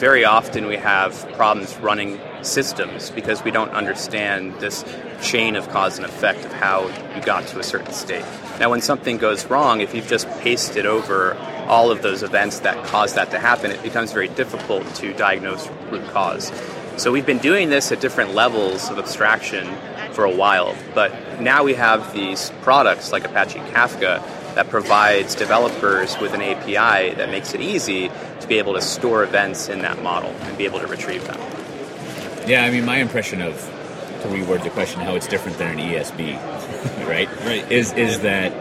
very 0.00 0.24
often 0.24 0.66
we 0.66 0.78
have 0.78 1.12
problems 1.34 1.76
running 1.76 2.18
systems 2.40 3.10
because 3.10 3.44
we 3.44 3.50
don't 3.50 3.70
understand 3.72 4.54
this 4.54 4.82
chain 5.20 5.56
of 5.56 5.68
cause 5.68 5.98
and 5.98 6.06
effect 6.06 6.42
of 6.42 6.52
how 6.54 6.86
you 7.14 7.22
got 7.22 7.46
to 7.46 7.58
a 7.58 7.62
certain 7.62 7.92
state. 7.92 8.24
Now, 8.58 8.70
when 8.70 8.80
something 8.80 9.18
goes 9.18 9.44
wrong, 9.50 9.82
if 9.82 9.94
you've 9.94 10.08
just 10.08 10.26
pasted 10.40 10.86
over 10.86 11.36
all 11.68 11.90
of 11.90 12.00
those 12.00 12.22
events 12.22 12.60
that 12.60 12.82
caused 12.86 13.14
that 13.16 13.30
to 13.32 13.38
happen, 13.38 13.70
it 13.70 13.82
becomes 13.82 14.10
very 14.10 14.28
difficult 14.28 14.86
to 14.94 15.12
diagnose 15.12 15.68
root 15.90 16.08
cause. 16.08 16.50
So 16.96 17.12
we've 17.12 17.26
been 17.26 17.38
doing 17.38 17.68
this 17.68 17.92
at 17.92 18.00
different 18.00 18.34
levels 18.34 18.88
of 18.88 18.98
abstraction 18.98 19.68
for 20.12 20.24
a 20.24 20.34
while, 20.34 20.74
but 20.94 21.42
now 21.42 21.62
we 21.62 21.74
have 21.74 22.14
these 22.14 22.50
products 22.62 23.12
like 23.12 23.26
Apache 23.26 23.58
Kafka 23.58 24.22
that 24.54 24.68
provides 24.68 25.34
developers 25.34 26.18
with 26.18 26.32
an 26.34 26.42
API 26.42 27.14
that 27.14 27.30
makes 27.30 27.54
it 27.54 27.60
easy 27.60 28.10
to 28.40 28.48
be 28.48 28.58
able 28.58 28.74
to 28.74 28.80
store 28.82 29.22
events 29.22 29.68
in 29.68 29.80
that 29.80 30.02
model 30.02 30.30
and 30.30 30.58
be 30.58 30.64
able 30.64 30.80
to 30.80 30.86
retrieve 30.86 31.26
them. 31.26 31.38
Yeah, 32.48 32.64
I 32.64 32.70
mean, 32.70 32.84
my 32.84 32.98
impression 32.98 33.42
of 33.42 33.54
to 34.22 34.28
reword 34.28 34.62
the 34.62 34.70
question, 34.70 35.00
how 35.00 35.14
it's 35.14 35.26
different 35.26 35.58
than 35.58 35.78
an 35.78 35.78
ESB, 35.78 36.36
right? 37.08 37.28
Right. 37.44 37.70
Is 37.70 37.92
is 37.94 38.20
that 38.20 38.52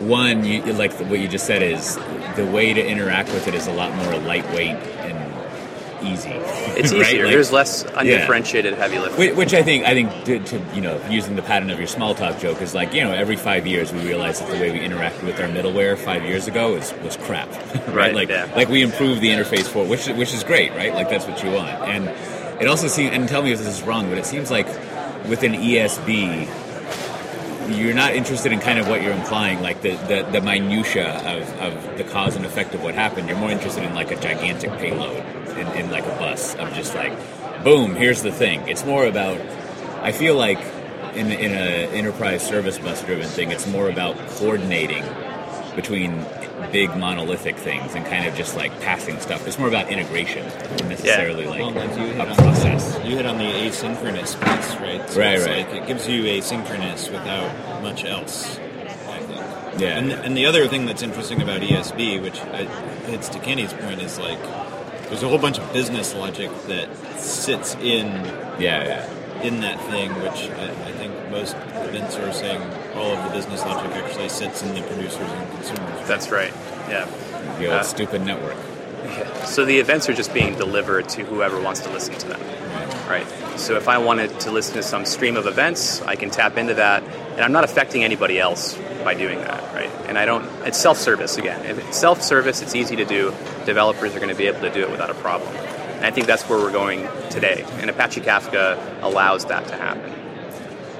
one? 0.00 0.44
You 0.44 0.62
like 0.72 0.92
what 0.92 1.18
you 1.18 1.28
just 1.28 1.46
said 1.46 1.62
is 1.62 1.96
the 2.36 2.46
way 2.46 2.72
to 2.72 2.86
interact 2.86 3.30
with 3.30 3.48
it 3.48 3.54
is 3.54 3.66
a 3.66 3.72
lot 3.72 3.94
more 3.94 4.18
lightweight 4.18 4.76
and 4.76 4.99
easy. 6.02 6.30
It's 6.30 6.92
right? 6.92 7.02
easier. 7.02 7.24
Like- 7.24 7.32
There's 7.34 7.52
less 7.52 7.84
undifferentiated 7.84 8.74
heavy 8.74 8.98
lifting. 8.98 9.36
Which, 9.36 9.54
I 9.54 9.62
think, 9.62 9.84
I 9.84 9.94
think, 9.94 10.24
to, 10.24 10.38
to 10.38 10.64
you 10.74 10.80
know, 10.80 11.00
using 11.08 11.36
the 11.36 11.42
pattern 11.42 11.70
of 11.70 11.78
your 11.78 11.88
Smalltalk 11.88 12.40
joke 12.40 12.60
is 12.62 12.74
like, 12.74 12.92
you 12.94 13.02
know, 13.02 13.12
every 13.12 13.36
five 13.36 13.66
years 13.66 13.92
we 13.92 14.00
realize 14.00 14.40
that 14.40 14.48
the 14.50 14.58
way 14.58 14.70
we 14.70 14.80
interacted 14.80 15.22
with 15.24 15.40
our 15.40 15.48
middleware 15.48 15.96
five 15.98 16.24
years 16.24 16.46
ago 16.48 16.74
is 16.76 16.92
was 17.02 17.16
crap, 17.16 17.48
right? 17.88 17.94
Right, 17.94 18.14
Like, 18.14 18.28
yeah. 18.28 18.50
like 18.56 18.68
we 18.68 18.82
improved 18.82 19.20
the 19.20 19.28
interface 19.28 19.66
for, 19.68 19.84
which 19.86 20.08
which 20.08 20.32
is 20.34 20.44
great, 20.44 20.72
right? 20.72 20.94
Like 20.94 21.08
that's 21.10 21.26
what 21.26 21.42
you 21.42 21.50
want, 21.50 21.70
and 21.88 22.08
it 22.60 22.66
also 22.68 22.88
seems, 22.88 23.12
and 23.14 23.28
tell 23.28 23.42
me 23.42 23.52
if 23.52 23.58
this 23.58 23.68
is 23.68 23.82
wrong, 23.82 24.08
but 24.08 24.18
it 24.18 24.26
seems 24.26 24.50
like 24.50 24.66
with 25.28 25.42
an 25.42 25.52
ESB, 25.54 26.46
you're 27.70 27.94
not 27.94 28.14
interested 28.14 28.52
in 28.52 28.60
kind 28.60 28.78
of 28.78 28.88
what 28.88 29.02
you're 29.02 29.12
implying, 29.12 29.60
like 29.62 29.82
the, 29.82 29.90
the, 30.08 30.28
the 30.32 30.40
minutia 30.40 31.08
of, 31.18 31.60
of 31.60 31.98
the 31.98 32.04
cause 32.04 32.36
and 32.36 32.44
effect 32.44 32.74
of 32.74 32.82
what 32.82 32.94
happened. 32.94 33.28
You're 33.28 33.38
more 33.38 33.50
interested 33.50 33.84
in 33.84 33.94
like 33.94 34.10
a 34.10 34.16
gigantic 34.16 34.70
payload 34.78 35.16
in, 35.56 35.66
in 35.68 35.90
like 35.90 36.04
a 36.04 36.16
bus 36.18 36.54
of 36.56 36.72
just 36.74 36.94
like, 36.94 37.12
boom, 37.64 37.94
here's 37.94 38.22
the 38.22 38.32
thing. 38.32 38.68
It's 38.68 38.84
more 38.84 39.06
about, 39.06 39.40
I 40.02 40.12
feel 40.12 40.36
like 40.36 40.58
in, 41.14 41.30
in 41.30 41.52
a 41.52 41.88
enterprise 41.92 42.46
service 42.46 42.78
bus 42.78 43.02
driven 43.04 43.26
thing, 43.26 43.50
it's 43.50 43.66
more 43.66 43.88
about 43.88 44.16
coordinating 44.30 45.04
between 45.74 46.24
big 46.72 46.94
monolithic 46.96 47.56
things 47.56 47.94
and 47.94 48.04
kind 48.06 48.26
of 48.26 48.34
just 48.34 48.56
like 48.56 48.72
passing 48.80 49.18
stuff. 49.20 49.46
It's 49.46 49.58
more 49.58 49.68
about 49.68 49.90
integration 49.90 50.48
than 50.76 50.88
necessarily 50.90 51.46
Well, 51.46 51.70
like 51.72 51.74
like 51.88 51.98
you 51.98 52.06
hit, 52.06 52.16
a 52.20 52.28
on 52.30 52.36
process. 52.36 52.94
The, 52.96 53.08
you 53.08 53.16
hit 53.16 53.26
on 53.26 53.38
the 53.38 53.44
asynchronous 53.44 54.34
piece, 54.40 54.76
right? 54.80 55.16
Right, 55.16 55.38
right. 55.46 55.66
Like 55.70 55.82
it 55.82 55.86
gives 55.86 56.08
you 56.08 56.24
asynchronous 56.24 57.10
without 57.10 57.82
much 57.82 58.04
else. 58.04 58.58
I 58.58 59.18
think. 59.20 59.80
Yeah. 59.80 59.98
And, 59.98 60.12
and 60.12 60.36
the 60.36 60.46
other 60.46 60.68
thing 60.68 60.86
that's 60.86 61.02
interesting 61.02 61.40
about 61.42 61.60
ESB, 61.62 62.22
which 62.22 62.40
I, 62.40 62.64
hits 63.06 63.28
to 63.30 63.38
Kenny's 63.38 63.72
point, 63.72 64.00
is 64.02 64.18
like 64.18 64.40
there's 65.08 65.22
a 65.22 65.28
whole 65.28 65.38
bunch 65.38 65.58
of 65.58 65.72
business 65.72 66.14
logic 66.14 66.50
that 66.68 66.88
sits 67.18 67.74
in 67.76 68.06
Yeah, 68.60 68.84
yeah. 68.84 69.42
in 69.42 69.60
that 69.60 69.80
thing, 69.90 70.10
which 70.22 70.50
I, 70.50 70.70
I 70.88 70.92
think 70.92 71.12
most 71.30 71.56
events 71.56 72.16
are 72.16 72.32
saying 72.32 72.60
all 72.94 73.12
of 73.12 73.24
the 73.24 73.30
business 73.36 73.62
logic 73.64 73.90
actually 73.92 74.28
sits 74.28 74.62
in 74.62 74.74
the 74.74 74.82
producers 74.82 75.16
and 75.20 75.50
consumers. 75.52 76.08
That's 76.08 76.30
right. 76.30 76.52
Yeah. 76.88 77.06
The 77.58 77.66
old 77.66 77.74
Uh, 77.74 77.82
stupid 77.82 78.24
network. 78.24 78.56
Yeah. 79.04 79.44
So 79.44 79.64
the 79.64 79.78
events 79.78 80.08
are 80.08 80.14
just 80.14 80.32
being 80.34 80.56
delivered 80.56 81.08
to 81.10 81.24
whoever 81.24 81.60
wants 81.60 81.80
to 81.80 81.90
listen 81.90 82.14
to 82.14 82.28
them. 82.28 82.40
Right. 83.08 83.26
So 83.56 83.76
if 83.76 83.88
I 83.88 83.98
wanted 83.98 84.38
to 84.40 84.50
listen 84.50 84.74
to 84.74 84.82
some 84.82 85.04
stream 85.04 85.36
of 85.36 85.46
events, 85.46 86.00
I 86.02 86.16
can 86.16 86.30
tap 86.30 86.56
into 86.56 86.74
that, 86.74 87.02
and 87.32 87.40
I'm 87.40 87.52
not 87.52 87.64
affecting 87.64 88.04
anybody 88.04 88.38
else 88.38 88.78
by 89.04 89.14
doing 89.14 89.40
that. 89.40 89.62
Right. 89.74 89.90
And 90.06 90.16
I 90.18 90.26
don't. 90.26 90.44
It's 90.64 90.78
self-service 90.78 91.36
again. 91.36 91.64
If 91.66 91.78
it's 91.78 91.98
self-service, 91.98 92.62
it's 92.62 92.74
easy 92.74 92.96
to 92.96 93.04
do. 93.04 93.34
Developers 93.66 94.14
are 94.14 94.20
going 94.20 94.30
to 94.30 94.36
be 94.36 94.46
able 94.46 94.60
to 94.60 94.70
do 94.70 94.82
it 94.82 94.90
without 94.90 95.10
a 95.10 95.14
problem. 95.14 95.54
And 95.96 96.06
I 96.06 96.10
think 96.10 96.26
that's 96.26 96.48
where 96.48 96.58
we're 96.58 96.72
going 96.72 97.08
today. 97.30 97.64
And 97.80 97.90
Apache 97.90 98.20
Kafka 98.22 98.78
allows 99.02 99.44
that 99.46 99.66
to 99.68 99.76
happen. 99.76 100.12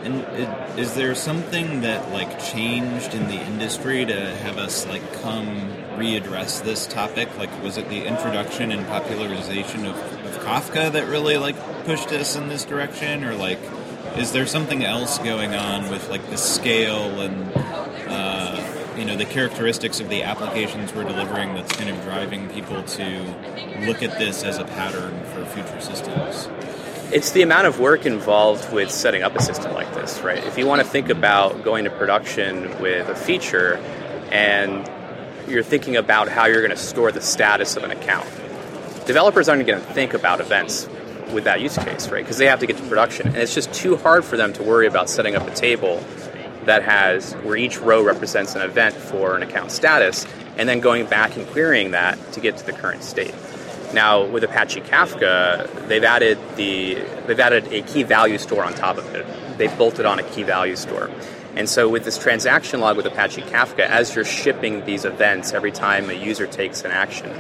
And 0.03 0.23
it, 0.39 0.79
is 0.79 0.95
there 0.95 1.15
something 1.15 1.83
that 1.83 2.11
like 2.11 2.43
changed 2.43 3.15
in 3.15 3.29
the 3.29 3.35
industry 3.35 4.07
to 4.07 4.35
have 4.37 4.57
us 4.57 4.87
like 4.87 5.03
come 5.21 5.71
readdress 5.97 6.65
this 6.65 6.87
topic? 6.87 7.37
Like, 7.37 7.51
was 7.63 7.77
it 7.77 7.89
the 7.91 8.07
introduction 8.07 8.73
and 8.73 8.87
popularization 8.87 9.85
of, 9.85 9.97
of 9.97 10.39
Kafka 10.43 10.91
that 10.93 11.07
really 11.09 11.37
like 11.37 11.57
pushed 11.85 12.09
us 12.13 12.35
in 12.35 12.49
this 12.49 12.65
direction, 12.65 13.25
or 13.25 13.35
like, 13.35 13.61
is 14.17 14.33
there 14.33 14.47
something 14.47 14.85
else 14.85 15.19
going 15.19 15.55
on 15.55 15.91
with 15.91 16.09
like 16.09 16.29
the 16.31 16.39
scale 16.39 17.21
and 17.21 17.53
uh, 18.09 18.95
you 18.97 19.05
know 19.05 19.17
the 19.17 19.27
characteristics 19.27 20.01
of 20.01 20.09
the 20.09 20.23
applications 20.23 20.95
we're 20.95 21.05
delivering 21.05 21.55
that's 21.55 21.77
kind 21.77 21.91
of 21.91 22.03
driving 22.05 22.49
people 22.49 22.83
to 22.83 23.21
look 23.87 24.03
at 24.03 24.19
this 24.19 24.43
as 24.45 24.57
a 24.59 24.65
pattern 24.65 25.23
for 25.27 25.45
future 25.45 25.81
systems? 25.81 26.49
It's 27.13 27.33
the 27.33 27.43
amount 27.43 27.67
of 27.67 27.81
work 27.81 28.07
involved 28.07 28.73
with 28.73 28.89
setting 28.89 29.25
up 29.25 29.35
a 29.35 29.43
system 29.43 29.73
like 29.75 29.93
this, 29.95 30.21
right? 30.21 30.45
If 30.45 30.57
you 30.57 30.69
want 30.69 30.81
to 30.81 30.87
think 30.87 31.09
about 31.09 31.65
going 31.65 31.83
to 31.83 31.91
production 31.91 32.81
with 32.81 33.09
a 33.09 33.17
feature 33.17 33.79
and 34.31 34.89
you're 35.49 35.65
thinking 35.65 35.97
about 35.97 36.29
how 36.29 36.47
you're 36.47 36.61
going 36.61 36.71
to 36.71 36.77
store 36.77 37.11
the 37.11 37.21
status 37.21 37.77
of 37.77 37.83
an 37.83 37.91
account, 37.91 38.29
developers 39.07 39.49
aren't 39.49 39.67
going 39.67 39.81
to 39.81 39.93
think 39.93 40.15
about 40.15 40.41
events 40.41 40.89
with 41.33 41.43
that 41.45 41.61
use 41.61 41.77
case, 41.77 42.09
right? 42.11 42.23
Because 42.23 42.39
they 42.39 42.47
have 42.47 42.61
to 42.61 42.67
get 42.69 42.77
to 42.77 42.83
production. 42.85 43.27
And 43.27 43.39
it's 43.39 43.57
just 43.57 43.73
too 43.75 43.97
hard 43.97 44.25
for 44.25 44.37
them 44.37 44.53
to 44.53 44.63
worry 44.63 44.87
about 44.87 45.11
setting 45.11 45.35
up 45.35 45.49
a 45.49 45.55
table 45.55 46.01
that 46.67 46.85
has 46.85 47.33
where 47.43 47.57
each 47.57 47.81
row 47.81 48.05
represents 48.05 48.55
an 48.55 48.63
event 48.63 48.95
for 48.95 49.35
an 49.35 49.43
account 49.43 49.73
status 49.73 50.27
and 50.57 50.69
then 50.69 50.79
going 50.79 51.07
back 51.07 51.37
and 51.37 51.45
querying 51.49 51.91
that 51.91 52.19
to 52.35 52.41
get 52.41 52.57
to 52.59 52.67
the 52.67 52.73
current 52.73 53.03
state. 53.03 53.35
Now 53.93 54.25
with 54.25 54.45
Apache 54.45 54.83
Kafka, 54.83 55.89
they've 55.89 56.05
added 56.05 56.39
the 56.57 56.95
they've 57.27 57.41
added 57.41 57.73
a 57.73 57.83
key 57.83 58.03
value 58.03 58.39
store 58.39 58.65
on 58.65 58.75
top 58.75 58.99
of 58.99 59.15
it. 59.15 59.27
They've 59.59 59.77
bolted 59.77 60.07
on 60.07 60.19
a 60.19 60.23
key 60.23 60.43
value 60.43 60.77
store. 60.77 61.11
And 61.57 61.69
so 61.69 61.89
with 61.89 62.05
this 62.05 62.17
transaction 62.17 62.81
log 62.81 62.97
with 62.97 63.07
Apache 63.07 63.43
Kafka, 63.43 63.81
as 63.81 64.15
you're 64.15 64.25
shipping 64.25 64.85
these 64.85 65.05
events 65.05 65.53
every 65.53 65.73
time 65.73 66.09
a 66.09 66.13
user 66.13 66.47
takes 66.47 66.85
an 66.85 66.93
action, 66.93 67.31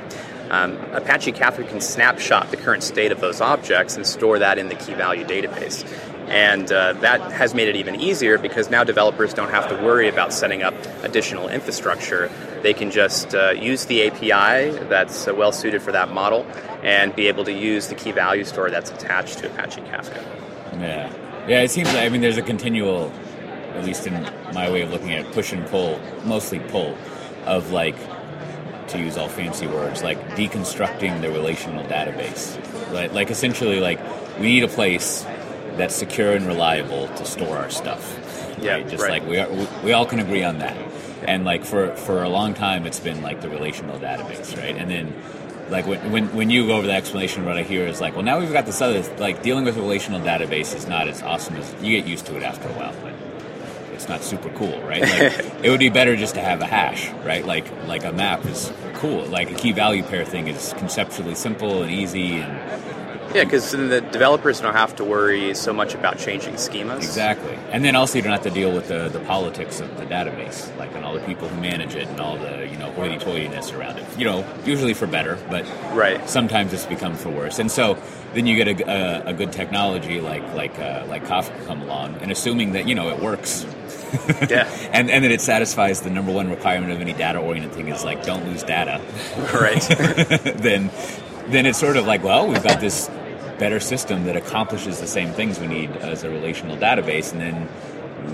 um, 0.51 0.77
Apache 0.93 1.33
Kafka 1.33 1.69
can 1.69 1.81
snapshot 1.81 2.51
the 2.51 2.57
current 2.57 2.83
state 2.83 3.13
of 3.13 3.21
those 3.21 3.41
objects 3.41 3.97
and 3.97 4.05
store 4.05 4.41
that 4.41 4.59
in 4.59 4.69
the 4.69 4.75
key 4.75 4.95
value 4.95 5.25
database. 5.25 5.85
And 6.31 6.71
uh, 6.71 6.93
that 6.95 7.21
has 7.33 7.55
made 7.55 7.67
it 7.67 7.75
even 7.75 8.01
easier 8.01 8.39
because 8.39 8.71
now 8.71 8.85
developers 8.85 9.35
don't 9.35 9.51
have 9.51 9.69
to 9.69 9.75
worry 9.85 10.09
about 10.09 10.33
setting 10.33 10.63
up 10.63 10.75
additional 11.03 11.49
infrastructure. 11.49 12.31
They 12.63 12.73
can 12.73 12.93
just 12.93 13.35
uh, 13.35 13.51
use 13.51 13.87
the 13.87 14.07
API 14.07 14.79
that's 14.87 15.27
uh, 15.27 15.35
well 15.35 15.51
suited 15.51 15.83
for 15.83 15.91
that 15.91 16.13
model 16.13 16.47
and 16.85 17.15
be 17.17 17.27
able 17.27 17.45
to 17.45 17.53
use 17.53 17.89
the 17.89 17.97
key 17.97 18.13
value 18.13 18.45
store 18.45 18.71
that's 18.71 18.91
attached 18.91 19.39
to 19.39 19.51
Apache 19.51 19.81
Kafka. 19.83 20.23
Yeah. 20.81 21.13
Yeah, 21.49 21.63
it 21.63 21.71
seems 21.71 21.89
like, 21.89 22.05
I 22.05 22.09
mean, 22.11 22.21
there's 22.21 22.39
a 22.39 22.43
continual, 22.43 23.13
at 23.75 23.85
least 23.85 24.07
in 24.07 24.23
my 24.55 24.71
way 24.71 24.83
of 24.83 24.93
looking 24.93 25.13
at 25.13 25.27
it, 25.27 25.33
push 25.33 25.53
and 25.53 25.67
pull, 25.67 25.99
mostly 26.25 26.61
pull, 26.61 26.97
of 27.45 27.73
like, 27.73 27.97
to 28.89 28.99
use 28.99 29.17
all 29.17 29.29
fancy 29.29 29.67
words, 29.67 30.05
like 30.05 30.21
deconstructing 30.31 31.21
the 31.23 31.31
relational 31.31 31.85
database. 31.87 32.57
Like, 32.93 33.13
like 33.15 33.31
essentially, 33.31 33.81
like, 33.81 33.99
we 34.39 34.47
need 34.47 34.63
a 34.63 34.69
place 34.69 35.25
that's 35.81 35.97
secure 35.97 36.33
and 36.33 36.47
reliable 36.47 37.09
to 37.09 37.25
store 37.25 37.57
our 37.57 37.71
stuff. 37.71 38.17
Yeah, 38.61 38.73
right? 38.75 38.89
just 38.89 39.03
right. 39.03 39.23
like 39.23 39.27
we, 39.27 39.39
are, 39.39 39.51
we 39.51 39.67
we 39.85 39.93
all 39.93 40.05
can 40.05 40.21
agree 40.21 40.45
on 40.45 40.59
that. 40.59 40.77
And 41.27 41.45
like 41.45 41.65
for 41.65 41.95
for 41.97 42.23
a 42.23 42.29
long 42.29 42.55
time, 42.55 42.87
it's 42.87 43.01
been 43.01 43.23
like 43.23 43.41
the 43.41 43.49
relational 43.49 43.99
database, 43.99 44.57
right? 44.57 44.77
And 44.77 44.91
then 44.91 45.15
like 45.71 45.87
when, 45.87 46.13
when 46.13 46.35
when 46.35 46.51
you 46.51 46.67
go 46.67 46.77
over 46.77 46.87
the 46.87 46.93
explanation, 46.93 47.47
what 47.47 47.57
I 47.57 47.63
hear 47.63 47.87
is 47.87 48.01
like, 48.01 48.15
well, 48.15 48.23
now 48.23 48.39
we've 48.39 48.53
got 48.53 48.67
this 48.67 48.81
other 48.83 49.03
like 49.17 49.43
dealing 49.43 49.65
with 49.65 49.77
a 49.79 49.81
relational 49.81 50.21
database 50.21 50.75
is 50.75 50.87
not 50.87 51.09
as 51.09 51.23
awesome 51.23 51.57
as 51.57 51.75
you 51.83 51.99
get 51.99 52.07
used 52.07 52.27
to 52.27 52.37
it 52.37 52.43
after 52.43 52.69
a 52.69 52.73
while, 52.73 52.95
but 53.03 53.15
it's 53.95 54.09
not 54.09 54.23
super 54.23 54.51
cool, 54.51 54.81
right? 54.83 55.03
Like 55.03 55.11
it 55.65 55.71
would 55.71 55.81
be 55.81 55.89
better 55.89 56.15
just 56.15 56.35
to 56.35 56.43
have 56.43 56.61
a 56.61 56.67
hash, 56.67 57.11
right? 57.25 57.45
Like 57.45 57.65
like 57.87 58.05
a 58.05 58.13
map 58.13 58.45
is 58.45 58.71
cool. 58.95 59.25
Like 59.27 59.51
a 59.51 59.55
key 59.55 59.73
value 59.73 60.03
pair 60.03 60.27
thing 60.27 60.49
is 60.49 60.75
conceptually 60.77 61.35
simple 61.35 61.83
and 61.83 61.91
easy 61.91 62.39
and 62.39 63.00
Yeah, 63.35 63.45
because 63.45 63.71
the 63.71 64.01
developers 64.01 64.61
don't 64.61 64.75
have 64.75 64.97
to 64.97 65.05
worry 65.05 65.55
so 65.55 65.73
much 65.73 65.95
about 65.95 66.19
changing 66.19 66.55
schemas. 66.55 66.97
Exactly. 66.99 67.55
And 67.71 67.85
then 67.85 67.95
also 67.95 68.19
you 68.19 68.23
don't 68.23 68.33
have 68.33 68.43
to 68.43 68.51
deal 68.51 68.73
with 68.73 68.89
the, 68.89 69.09
the 69.09 69.21
politics 69.21 69.81
of 69.81 69.97
the 69.99 70.05
database, 70.05 70.77
like 70.79 70.95
and 70.95 71.05
all 71.05 71.15
the 71.15 71.21
people 71.21 71.49
who 71.49 71.61
manage 71.61 71.95
it 71.95 72.09
and 72.09 72.21
all 72.21 72.37
the, 72.37 72.67
you 72.69 72.77
know, 72.77 72.91
hoity 72.93 73.19
toityness 73.19 73.77
around 73.77 73.99
it. 73.99 74.19
You 74.19 74.25
know, 74.25 74.45
usually 74.65 74.95
for 74.95 75.07
better, 75.07 75.39
but 75.49 75.65
Right. 75.93 76.29
sometimes 76.29 76.73
it's 76.73 76.87
become 76.87 77.15
for 77.15 77.31
worse. 77.31 77.59
And 77.61 77.71
so 77.71 77.97
then 78.35 78.47
you 78.47 78.57
get 78.57 78.81
a, 78.81 78.91
a, 78.91 79.31
a 79.31 79.33
good 79.33 79.53
technology 79.53 80.21
like 80.21 80.43
like 80.55 80.77
uh, 80.79 81.05
like 81.09 81.25
Kafka 81.25 81.67
come 81.67 81.83
along 81.83 82.17
and 82.23 82.33
assuming 82.33 82.73
that, 82.73 82.89
you 82.89 82.95
know, 82.97 83.11
it 83.11 83.21
works. 83.21 83.65
Yeah. 84.49 84.69
and 84.93 85.09
and 85.09 85.25
that 85.25 85.31
it 85.31 85.41
satisfies 85.41 86.01
the 86.01 86.11
number 86.11 86.33
one 86.33 86.51
requirement 86.51 86.93
of 86.93 87.01
any 87.01 87.13
data 87.13 87.39
oriented 87.39 87.73
thing 87.73 87.89
is 87.89 88.03
like 88.05 88.25
don't 88.25 88.45
lose 88.47 88.65
data. 88.65 89.01
Right. 89.55 89.81
then 90.59 90.91
then 91.49 91.67
it's 91.67 91.79
sort 91.79 91.97
of 91.97 92.07
like, 92.07 92.23
well, 92.25 92.47
we've 92.49 92.63
got 92.63 92.81
this 92.81 93.09
better 93.61 93.79
system 93.79 94.25
that 94.25 94.37
accomplishes 94.37 94.99
the 95.01 95.07
same 95.07 95.31
things 95.33 95.61
we 95.61 95.69
need 95.69 95.91
as 95.99 96.25
a 96.25 96.31
relational 96.31 96.77
database, 96.77 97.31
and 97.31 97.41
then 97.41 97.69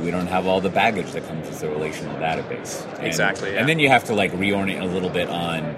we 0.02 0.10
don't 0.10 0.28
have 0.28 0.46
all 0.46 0.60
the 0.62 0.70
baggage 0.70 1.12
that 1.12 1.26
comes 1.26 1.46
with 1.48 1.60
the 1.60 1.68
relational 1.68 2.14
database. 2.16 2.86
And- 2.98 3.06
Exactly, 3.06 3.52
yeah. 3.52 3.60
And 3.60 3.68
then 3.68 3.78
you 3.78 3.88
have 3.90 4.04
to 4.04 4.14
like 4.14 4.32
reorient 4.32 4.80
a 4.80 4.86
little 4.86 5.10
bit 5.10 5.28
on. 5.28 5.76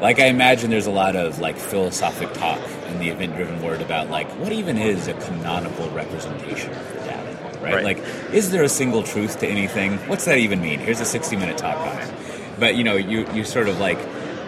Like 0.00 0.18
I 0.18 0.26
imagine 0.26 0.70
there's 0.70 0.86
a 0.86 0.90
lot 0.90 1.14
of 1.14 1.38
like 1.40 1.56
philosophic 1.58 2.32
talk 2.32 2.58
in 2.88 2.98
the 3.00 3.10
event-driven 3.10 3.62
world 3.62 3.82
about 3.82 4.08
like 4.10 4.28
what 4.40 4.50
even 4.50 4.78
is 4.78 5.06
a 5.08 5.12
canonical 5.14 5.90
representation 5.90 6.70
of 6.72 6.88
the 6.94 6.98
data, 7.00 7.58
right? 7.62 7.74
Right. 7.74 7.84
Like, 7.84 7.98
is 8.32 8.50
there 8.50 8.62
a 8.62 8.68
single 8.68 9.02
truth 9.02 9.40
to 9.40 9.46
anything? 9.46 9.98
What's 10.08 10.24
that 10.24 10.38
even 10.38 10.62
mean? 10.62 10.78
Here's 10.80 11.00
a 11.00 11.04
60-minute 11.18 11.58
talk 11.58 11.76
on 11.76 11.98
it. 11.98 12.14
But 12.58 12.76
you 12.76 12.84
know, 12.84 12.96
you 12.96 13.26
you 13.34 13.44
sort 13.44 13.68
of 13.68 13.78
like 13.78 13.98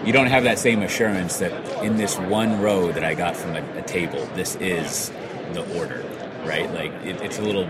you 0.05 0.13
don't 0.13 0.27
have 0.27 0.45
that 0.45 0.59
same 0.59 0.83
assurance 0.83 1.39
that 1.39 1.85
in 1.85 1.97
this 1.97 2.19
one 2.19 2.61
row 2.61 2.91
that 2.93 3.05
I 3.05 3.15
got 3.15 3.37
from 3.37 3.55
a, 3.55 3.79
a 3.79 3.83
table, 3.83 4.27
this 4.35 4.57
is 4.57 5.11
the 5.53 5.79
order, 5.79 6.05
right? 6.45 6.73
Like 6.73 6.93
it, 7.05 7.21
it's 7.23 7.39
a 7.39 7.43
little. 7.43 7.65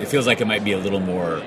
It 0.00 0.08
feels 0.08 0.26
like 0.26 0.40
it 0.40 0.46
might 0.46 0.64
be 0.64 0.72
a 0.72 0.78
little 0.78 1.00
more 1.00 1.42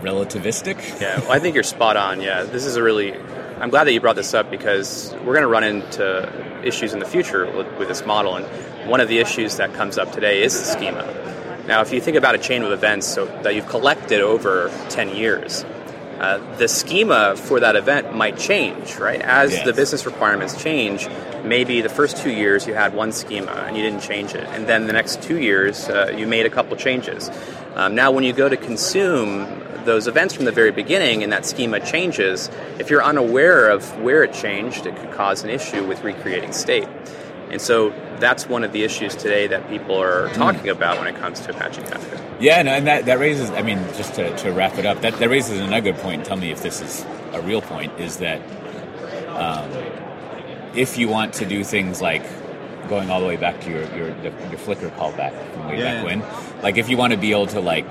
relativistic. 0.00 1.00
Yeah, 1.00 1.20
well, 1.20 1.32
I 1.32 1.38
think 1.38 1.54
you're 1.54 1.64
spot 1.64 1.96
on. 1.96 2.20
Yeah, 2.20 2.42
this 2.42 2.64
is 2.64 2.76
a 2.76 2.82
really. 2.82 3.14
I'm 3.60 3.70
glad 3.70 3.84
that 3.84 3.92
you 3.92 4.00
brought 4.00 4.16
this 4.16 4.34
up 4.34 4.50
because 4.50 5.14
we're 5.18 5.32
going 5.32 5.42
to 5.42 5.48
run 5.48 5.62
into 5.62 6.64
issues 6.64 6.92
in 6.92 6.98
the 6.98 7.06
future 7.06 7.46
with, 7.56 7.72
with 7.78 7.88
this 7.88 8.04
model, 8.04 8.36
and 8.36 8.90
one 8.90 9.00
of 9.00 9.08
the 9.08 9.18
issues 9.18 9.56
that 9.56 9.72
comes 9.74 9.96
up 9.96 10.12
today 10.12 10.42
is 10.42 10.58
the 10.58 10.64
schema. 10.66 11.04
Now, 11.66 11.80
if 11.80 11.92
you 11.92 12.00
think 12.00 12.16
about 12.16 12.34
a 12.34 12.38
chain 12.38 12.62
of 12.62 12.72
events 12.72 13.06
so 13.06 13.24
that 13.42 13.54
you've 13.54 13.68
collected 13.68 14.20
over 14.20 14.70
10 14.90 15.16
years, 15.16 15.64
uh, 16.20 16.38
the 16.56 16.68
schema 16.68 17.36
for 17.36 17.60
that 17.60 17.76
event 17.76 18.14
might 18.14 18.38
change, 18.38 18.96
right? 18.96 19.20
As 19.20 19.52
Yes. 19.52 19.64
the 19.64 19.72
business 19.72 20.06
requirements 20.06 20.60
change, 20.62 21.08
maybe 21.44 21.80
the 21.80 21.88
first 21.88 22.16
two 22.16 22.30
years 22.30 22.66
you 22.66 22.74
had 22.74 22.94
one 22.94 23.12
schema 23.12 23.52
and 23.66 23.76
you 23.76 23.82
didn't 23.82 24.00
change 24.02 24.34
it, 24.34 24.44
and 24.50 24.66
then 24.66 24.86
the 24.86 24.92
next 24.92 25.22
two 25.22 25.38
years 25.38 25.88
uh, 25.88 26.12
you 26.16 26.26
made 26.26 26.46
a 26.46 26.50
couple 26.50 26.76
changes. 26.76 27.30
Um, 27.74 27.94
now, 27.94 28.10
when 28.12 28.24
you 28.24 28.32
go 28.32 28.48
to 28.48 28.56
consume 28.56 29.62
those 29.84 30.06
events 30.06 30.32
from 30.34 30.44
the 30.46 30.52
very 30.52 30.70
beginning 30.70 31.22
and 31.22 31.32
that 31.32 31.44
schema 31.44 31.78
changes, 31.80 32.48
if 32.78 32.88
you're 32.88 33.02
unaware 33.04 33.68
of 33.68 34.00
where 34.00 34.22
it 34.22 34.32
changed, 34.32 34.86
it 34.86 34.96
could 34.96 35.10
cause 35.12 35.42
an 35.44 35.50
issue 35.50 35.84
with 35.86 36.02
recreating 36.04 36.52
state. 36.52 36.88
And 37.50 37.60
so 37.60 37.90
that's 38.20 38.46
one 38.48 38.64
of 38.64 38.72
the 38.72 38.84
issues 38.84 39.14
today 39.14 39.46
that 39.48 39.68
people 39.68 40.00
are 40.00 40.28
talking 40.34 40.68
about 40.68 40.98
when 40.98 41.06
it 41.08 41.16
comes 41.16 41.40
to 41.40 41.50
Apache 41.50 41.82
Kafka. 41.82 42.20
Yeah, 42.40 42.62
no, 42.62 42.72
and 42.72 42.86
that, 42.86 43.04
that 43.06 43.18
raises, 43.18 43.50
I 43.50 43.62
mean, 43.62 43.78
just 43.96 44.14
to, 44.14 44.34
to 44.38 44.52
wrap 44.52 44.76
it 44.78 44.86
up, 44.86 45.00
that, 45.02 45.14
that 45.18 45.28
raises 45.28 45.60
another 45.60 45.80
good 45.92 45.96
point. 45.96 46.24
Tell 46.24 46.36
me 46.36 46.50
if 46.50 46.62
this 46.62 46.80
is 46.80 47.04
a 47.32 47.40
real 47.40 47.60
point, 47.62 47.98
is 48.00 48.18
that 48.18 48.40
um, 49.28 49.70
if 50.74 50.98
you 50.98 51.08
want 51.08 51.34
to 51.34 51.46
do 51.46 51.64
things 51.64 52.00
like 52.02 52.22
going 52.88 53.10
all 53.10 53.20
the 53.20 53.26
way 53.26 53.36
back 53.36 53.60
to 53.62 53.70
your, 53.70 53.82
your, 53.96 54.08
your 54.08 54.58
Flickr 54.58 54.90
callback 54.96 55.32
from 55.52 55.68
way 55.68 55.78
Yeah. 55.78 56.02
back 56.02 56.04
when, 56.04 56.62
like 56.62 56.76
if 56.76 56.88
you 56.88 56.96
want 56.96 57.12
to 57.12 57.18
be 57.18 57.30
able 57.30 57.46
to 57.48 57.60
like 57.60 57.86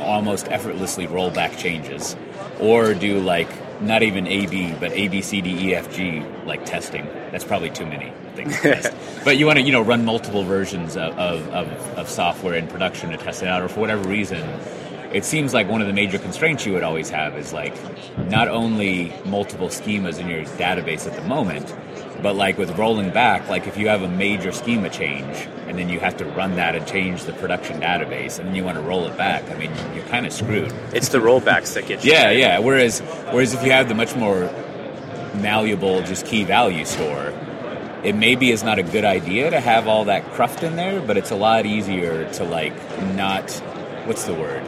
almost 0.00 0.48
effortlessly 0.48 1.06
roll 1.06 1.30
back 1.30 1.56
changes 1.56 2.16
or 2.60 2.92
do 2.94 3.20
like 3.20 3.48
not 3.80 4.02
even 4.02 4.26
A 4.26 4.46
B 4.46 4.74
but 4.80 4.90
A 4.92 5.08
B 5.08 5.22
C 5.22 5.40
D 5.40 5.68
E 5.68 5.74
F 5.74 5.94
G 5.94 6.22
like 6.44 6.64
testing. 6.66 7.06
That's 7.30 7.44
probably 7.44 7.70
too 7.70 7.86
many 7.86 8.12
test. 8.44 8.94
But 9.24 9.38
you 9.38 9.46
want 9.46 9.58
to 9.58 9.64
you 9.64 9.72
know 9.72 9.82
run 9.82 10.04
multiple 10.04 10.44
versions 10.44 10.96
of, 10.96 11.18
of, 11.18 11.48
of, 11.48 11.68
of 11.98 12.08
software 12.08 12.54
in 12.54 12.68
production 12.68 13.10
to 13.10 13.16
test 13.16 13.42
it 13.42 13.48
out, 13.48 13.60
or 13.62 13.68
for 13.68 13.80
whatever 13.80 14.08
reason 14.08 14.46
it 15.12 15.24
seems 15.24 15.54
like 15.54 15.68
one 15.68 15.80
of 15.80 15.86
the 15.86 15.92
major 15.92 16.18
constraints 16.18 16.66
you 16.66 16.72
would 16.72 16.82
always 16.82 17.08
have 17.10 17.36
is 17.36 17.52
like 17.52 17.74
not 18.28 18.48
only 18.48 19.12
multiple 19.24 19.68
schemas 19.68 20.18
in 20.18 20.28
your 20.28 20.44
database 20.44 21.06
at 21.06 21.14
the 21.14 21.26
moment, 21.26 21.74
but 22.22 22.34
like 22.34 22.58
with 22.58 22.76
rolling 22.78 23.10
back, 23.10 23.48
like 23.48 23.66
if 23.66 23.76
you 23.76 23.88
have 23.88 24.02
a 24.02 24.08
major 24.08 24.52
schema 24.52 24.90
change 24.90 25.48
and 25.68 25.78
then 25.78 25.88
you 25.88 26.00
have 26.00 26.16
to 26.16 26.24
run 26.24 26.56
that 26.56 26.74
and 26.74 26.86
change 26.86 27.24
the 27.24 27.32
production 27.34 27.80
database 27.80 28.38
and 28.38 28.48
then 28.48 28.54
you 28.54 28.64
want 28.64 28.76
to 28.76 28.82
roll 28.82 29.06
it 29.06 29.16
back, 29.16 29.48
I 29.50 29.54
mean, 29.54 29.72
you're 29.94 30.04
kind 30.06 30.26
of 30.26 30.32
screwed. 30.32 30.72
It's 30.92 31.08
the 31.08 31.18
rollbacks 31.18 31.74
that 31.74 31.86
get 31.86 32.04
you. 32.04 32.12
Yeah, 32.12 32.30
yeah. 32.30 32.58
Whereas, 32.58 33.00
whereas 33.30 33.54
if 33.54 33.64
you 33.64 33.72
have 33.72 33.88
the 33.88 33.94
much 33.94 34.14
more 34.16 34.52
malleable, 35.36 36.02
just 36.02 36.26
key 36.26 36.44
value 36.44 36.84
store, 36.84 37.32
it 38.04 38.14
maybe 38.14 38.50
is 38.50 38.62
not 38.62 38.78
a 38.78 38.82
good 38.82 39.04
idea 39.04 39.50
to 39.50 39.60
have 39.60 39.88
all 39.88 40.04
that 40.06 40.24
cruft 40.32 40.62
in 40.62 40.76
there, 40.76 41.00
but 41.00 41.16
it's 41.16 41.30
a 41.30 41.36
lot 41.36 41.66
easier 41.66 42.30
to 42.34 42.44
like 42.44 42.74
not. 43.14 43.50
What's 44.06 44.24
the 44.24 44.34
word? 44.34 44.62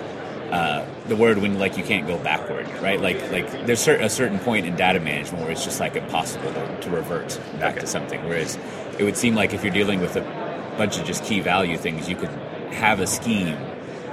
Uh, 0.50 0.84
the 1.08 1.14
word 1.16 1.38
when 1.38 1.58
like 1.58 1.76
you 1.76 1.84
can't 1.84 2.06
go 2.06 2.16
backward, 2.18 2.66
right? 2.80 3.00
Like 3.00 3.30
like 3.30 3.66
there's 3.66 3.86
a 3.86 4.08
certain 4.08 4.38
point 4.38 4.66
in 4.66 4.76
data 4.76 4.98
management 4.98 5.42
where 5.42 5.52
it's 5.52 5.64
just 5.64 5.78
like 5.78 5.94
impossible 5.94 6.52
to, 6.52 6.80
to 6.80 6.90
revert 6.90 7.38
back 7.58 7.72
Okay. 7.72 7.80
to 7.82 7.86
something. 7.86 8.24
Whereas 8.26 8.58
it 8.98 9.04
would 9.04 9.16
seem 9.16 9.34
like 9.34 9.52
if 9.52 9.62
you're 9.62 9.72
dealing 9.74 10.00
with 10.00 10.16
a 10.16 10.22
bunch 10.78 10.98
of 10.98 11.04
just 11.04 11.22
key 11.24 11.40
value 11.40 11.76
things, 11.76 12.08
you 12.08 12.16
could 12.16 12.30
have 12.72 13.00
a 13.00 13.06
scheme 13.06 13.56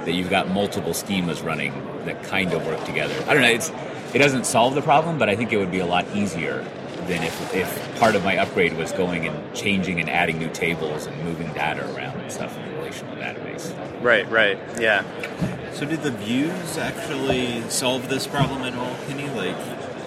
that 0.04 0.12
you've 0.12 0.30
got 0.30 0.48
multiple 0.50 0.92
schemas 0.92 1.42
running 1.44 1.72
that 2.04 2.22
kind 2.24 2.52
of 2.52 2.64
work 2.66 2.84
together. 2.84 3.14
I 3.26 3.32
don't 3.32 3.42
know. 3.42 3.48
It's 3.48 3.72
it 4.14 4.18
doesn't 4.18 4.44
solve 4.46 4.74
the 4.74 4.82
problem, 4.82 5.18
but 5.18 5.28
I 5.30 5.36
think 5.36 5.52
it 5.52 5.56
would 5.56 5.72
be 5.72 5.80
a 5.80 5.86
lot 5.86 6.06
easier 6.14 6.64
than 7.06 7.22
if 7.22 7.54
if 7.54 7.98
part 7.98 8.14
of 8.14 8.24
my 8.24 8.36
upgrade 8.38 8.76
was 8.76 8.92
going 8.92 9.26
and 9.26 9.54
changing 9.54 10.00
and 10.00 10.10
adding 10.10 10.38
new 10.38 10.50
tables 10.50 11.06
and 11.06 11.24
moving 11.24 11.52
data 11.54 11.84
around 11.94 12.20
and 12.20 12.30
stuff 12.30 12.56
in 12.56 12.68
the 12.68 12.76
relational 12.78 13.16
database. 13.16 14.02
Right, 14.02 14.28
right. 14.30 14.58
Yeah. 14.78 15.04
So 15.72 15.84
did 15.84 16.02
the 16.02 16.10
views 16.10 16.78
actually 16.78 17.62
solve 17.68 18.08
this 18.08 18.26
problem 18.26 18.62
at 18.62 18.74
all, 18.74 18.94
Kenny? 19.06 19.28
Like, 19.30 19.56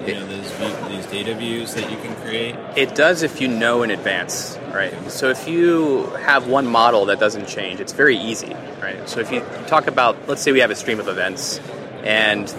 you 0.08 0.16
know, 0.16 0.26
those 0.26 0.52
view, 0.52 0.90
these 0.90 1.06
data 1.08 1.36
views 1.36 1.74
that 1.76 1.92
you 1.92 1.98
can 1.98 2.16
create? 2.18 2.56
It 2.76 2.96
does 2.96 3.22
if 3.22 3.42
you 3.42 3.48
know 3.48 3.84
in 3.84 3.92
advance, 3.92 4.58
right? 4.74 4.94
So 5.12 5.30
if 5.30 5.48
you 5.48 6.06
have 6.22 6.48
one 6.48 6.68
model 6.68 7.06
that 7.06 7.20
doesn't 7.20 7.48
change, 7.48 7.80
it's 7.80 7.94
very 7.94 8.18
easy, 8.18 8.56
right? 8.82 9.08
So 9.08 9.20
if 9.20 9.32
you 9.32 9.44
talk 9.68 9.88
about, 9.88 10.28
let's 10.28 10.42
say 10.42 10.52
we 10.52 10.60
have 10.60 10.72
a 10.72 10.76
stream 10.76 11.00
of 11.00 11.08
events, 11.08 11.60
and 12.04 12.54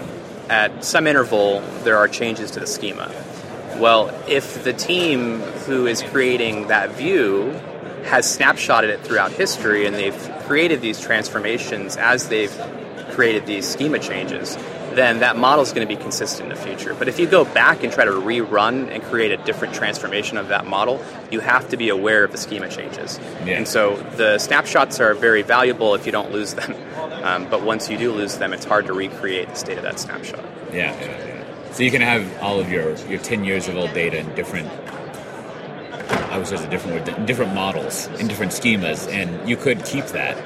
at 0.49 0.83
some 0.85 1.07
interval 1.07 1.61
there 1.83 1.97
are 1.97 2.07
changes 2.07 2.51
to 2.51 2.59
the 2.59 2.67
schema. 2.67 3.11
Well, 3.79 4.13
if 4.27 4.63
the 4.63 4.73
team 4.73 5.39
who 5.65 5.87
is 5.87 6.01
creating 6.01 6.67
that 6.67 6.91
view 6.91 7.51
has 8.03 8.25
snapshotted 8.37 8.89
it 8.89 9.01
throughout 9.01 9.31
history 9.31 9.85
and 9.85 9.95
they've 9.95 10.31
created 10.41 10.81
these 10.81 10.99
transformations 10.99 11.97
as 11.97 12.29
they've 12.29 12.55
created 13.11 13.45
these 13.45 13.67
schema 13.67 13.99
changes, 13.99 14.57
then 14.95 15.19
that 15.19 15.37
model 15.37 15.63
is 15.63 15.71
going 15.71 15.87
to 15.87 15.95
be 15.95 16.01
consistent 16.01 16.51
in 16.51 16.57
the 16.57 16.61
future. 16.61 16.93
But 16.93 17.07
if 17.07 17.19
you 17.19 17.27
go 17.27 17.45
back 17.45 17.83
and 17.83 17.91
try 17.91 18.05
to 18.05 18.11
rerun 18.11 18.89
and 18.89 19.01
create 19.03 19.31
a 19.31 19.37
different 19.37 19.73
transformation 19.73 20.37
of 20.37 20.49
that 20.49 20.65
model, 20.65 21.03
you 21.31 21.39
have 21.39 21.69
to 21.69 21.77
be 21.77 21.89
aware 21.89 22.23
of 22.23 22.31
the 22.31 22.37
schema 22.37 22.69
changes. 22.69 23.19
Yeah. 23.45 23.57
And 23.57 23.67
so 23.67 23.95
the 24.17 24.37
snapshots 24.39 24.99
are 24.99 25.13
very 25.13 25.41
valuable 25.41 25.95
if 25.95 26.05
you 26.05 26.11
don't 26.11 26.31
lose 26.31 26.53
them. 26.53 26.75
Um, 27.21 27.47
but 27.51 27.61
once 27.61 27.87
you 27.87 27.99
do 27.99 28.11
lose 28.11 28.39
them, 28.39 28.51
it's 28.51 28.65
hard 28.65 28.87
to 28.87 28.93
recreate 28.93 29.47
the 29.49 29.55
state 29.55 29.77
of 29.77 29.83
that 29.83 29.99
snapshot. 29.99 30.43
Yeah. 30.73 31.30
So 31.71 31.83
you 31.83 31.91
can 31.91 32.01
have 32.01 32.41
all 32.41 32.59
of 32.59 32.71
your 32.71 32.95
your 33.07 33.19
ten 33.19 33.43
years 33.45 33.67
of 33.67 33.77
old 33.77 33.93
data 33.93 34.17
in 34.17 34.35
different. 34.35 34.69
I 36.29 36.37
was 36.37 36.49
just 36.49 36.65
a 36.65 36.69
different 36.69 37.07
word, 37.07 37.25
different 37.25 37.53
models 37.53 38.07
in 38.19 38.27
different 38.27 38.51
schemas, 38.51 39.11
and 39.11 39.49
you 39.49 39.55
could 39.57 39.83
keep 39.85 40.05
that. 40.07 40.37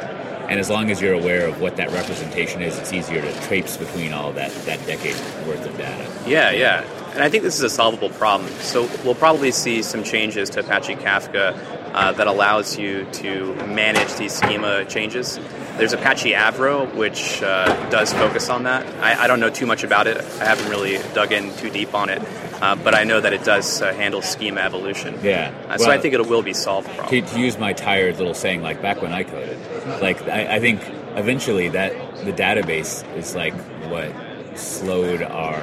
And 0.49 0.59
as 0.59 0.69
long 0.69 0.91
as 0.91 1.01
you're 1.01 1.13
aware 1.13 1.47
of 1.47 1.59
what 1.59 1.77
that 1.77 1.91
representation 1.91 2.61
is, 2.61 2.77
it's 2.77 2.93
easier 2.93 3.21
to 3.21 3.41
traipse 3.47 3.77
between 3.77 4.13
all 4.13 4.31
that 4.33 4.51
that 4.65 4.85
decade 4.85 5.15
worth 5.47 5.65
of 5.65 5.75
data. 5.77 6.07
Yeah, 6.27 6.51
yeah. 6.51 6.83
And 7.13 7.23
I 7.23 7.29
think 7.29 7.43
this 7.43 7.55
is 7.55 7.63
a 7.63 7.69
solvable 7.69 8.09
problem. 8.09 8.51
So 8.59 8.89
we'll 9.03 9.15
probably 9.15 9.51
see 9.51 9.81
some 9.81 10.03
changes 10.03 10.49
to 10.51 10.59
Apache 10.59 10.95
Kafka 10.97 11.57
uh, 11.93 12.11
that 12.11 12.27
allows 12.27 12.77
you 12.77 13.05
to 13.13 13.55
manage 13.67 14.13
these 14.15 14.33
schema 14.33 14.85
changes. 14.85 15.39
There's 15.77 15.91
Apache 15.93 16.31
Avro, 16.31 16.93
which 16.95 17.43
uh, 17.43 17.89
does 17.89 18.13
focus 18.13 18.49
on 18.49 18.63
that. 18.63 18.85
I, 19.03 19.23
I 19.23 19.27
don't 19.27 19.41
know 19.41 19.49
too 19.49 19.65
much 19.65 19.83
about 19.83 20.07
it. 20.07 20.17
I 20.17 20.45
haven't 20.45 20.69
really 20.69 20.99
dug 21.13 21.33
in 21.33 21.53
too 21.57 21.69
deep 21.69 21.93
on 21.93 22.07
it, 22.09 22.21
uh, 22.61 22.75
but 22.77 22.95
I 22.95 23.03
know 23.03 23.19
that 23.19 23.33
it 23.33 23.43
does 23.43 23.81
uh, 23.81 23.93
handle 23.93 24.21
schema 24.21 24.61
evolution. 24.61 25.19
Yeah. 25.21 25.53
Uh, 25.67 25.77
so 25.77 25.91
I 25.91 25.97
think 25.99 26.13
it 26.13 26.25
will 26.27 26.41
be 26.43 26.53
solved. 26.53 26.87
to, 27.09 27.21
to 27.21 27.39
use 27.39 27.57
my 27.57 27.73
tired 27.73 28.17
little 28.17 28.33
saying, 28.33 28.61
like 28.61 28.81
back 28.81 29.01
when 29.01 29.11
I 29.11 29.23
coded, 29.23 29.59
like 30.01 30.21
I, 30.29 30.55
I 30.55 30.59
think 30.61 30.79
eventually 31.17 31.67
that 31.69 31.91
the 32.23 32.31
database 32.31 33.03
is 33.17 33.35
like 33.35 33.53
what 33.89 34.13
slowed 34.57 35.21
our 35.23 35.59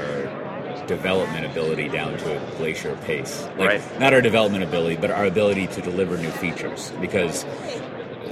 development 0.87 1.46
ability 1.46 1.88
down 1.88 2.18
to 2.18 2.37
a 2.37 2.57
glacier 2.59 2.96
pace. 3.07 3.44
Like 3.57 3.68
Right. 3.68 4.01
not 4.01 4.12
our 4.12 4.20
development 4.20 4.62
ability, 4.62 4.96
but 4.96 5.11
our 5.11 5.25
ability 5.25 5.68
to 5.68 5.81
deliver 5.81 6.18
new 6.18 6.31
features 6.33 6.92
because. 7.01 7.46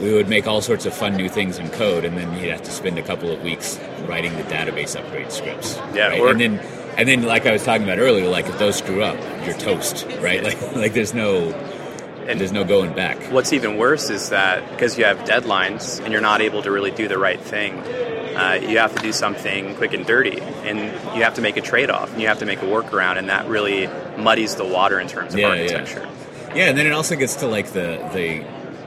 We 0.00 0.12
would 0.14 0.28
make 0.28 0.46
all 0.46 0.60
sorts 0.62 0.86
of 0.86 0.94
fun 0.94 1.14
new 1.16 1.28
things 1.28 1.58
in 1.58 1.68
code, 1.70 2.04
and 2.04 2.16
then 2.16 2.32
you'd 2.38 2.50
have 2.50 2.62
to 2.62 2.70
spend 2.70 2.98
a 2.98 3.02
couple 3.02 3.30
of 3.30 3.42
weeks 3.42 3.78
writing 4.06 4.34
the 4.36 4.42
database 4.44 4.98
upgrade 4.98 5.30
scripts. 5.30 5.76
Yeah, 5.94 6.08
right? 6.08 6.20
or- 6.20 6.30
and 6.30 6.40
then 6.40 6.60
and 6.98 7.08
then 7.08 7.22
like 7.22 7.46
I 7.46 7.52
was 7.52 7.62
talking 7.64 7.84
about 7.84 7.98
earlier, 7.98 8.26
like 8.28 8.46
if 8.46 8.58
those 8.58 8.76
screw 8.76 9.02
up, 9.02 9.16
you're 9.44 9.54
toast, 9.56 10.06
right? 10.20 10.42
Like 10.48 10.76
like 10.76 10.94
there's 10.94 11.14
no 11.14 11.52
And- 12.26 12.40
there's 12.40 12.52
no 12.52 12.64
going 12.64 12.92
back. 12.94 13.18
What's 13.32 13.52
even 13.52 13.76
worse 13.76 14.08
is 14.10 14.30
that 14.30 14.68
because 14.70 14.96
you 14.98 15.04
have 15.04 15.18
deadlines 15.20 16.02
and 16.02 16.12
you're 16.12 16.20
not 16.22 16.40
able 16.40 16.62
to 16.62 16.70
really 16.70 16.90
do 16.92 17.06
the 17.08 17.18
right 17.18 17.40
thing, 17.40 17.74
uh, 18.36 18.58
you 18.62 18.78
have 18.78 18.94
to 18.94 19.02
do 19.02 19.12
something 19.12 19.74
quick 19.76 19.92
and 19.92 20.06
dirty, 20.06 20.40
and 20.64 20.78
you 21.16 21.24
have 21.24 21.34
to 21.34 21.42
make 21.42 21.56
a 21.56 21.60
trade-off, 21.60 22.12
and 22.12 22.22
you 22.22 22.28
have 22.28 22.38
to 22.38 22.46
make 22.46 22.62
a 22.62 22.66
workaround, 22.66 23.18
and 23.18 23.28
that 23.28 23.46
really 23.48 23.88
muddies 24.16 24.54
the 24.56 24.64
water 24.64 24.98
in 25.00 25.08
terms 25.08 25.34
of 25.34 25.40
Yeah, 25.40 25.48
architecture. 25.48 26.00
yeah. 26.06 26.54
Yeah, 26.54 26.68
and 26.70 26.78
then 26.78 26.86
it 26.86 26.92
also 26.92 27.16
gets 27.16 27.34
to 27.36 27.46
like 27.46 27.66
the 27.72 27.98
the 28.12 28.42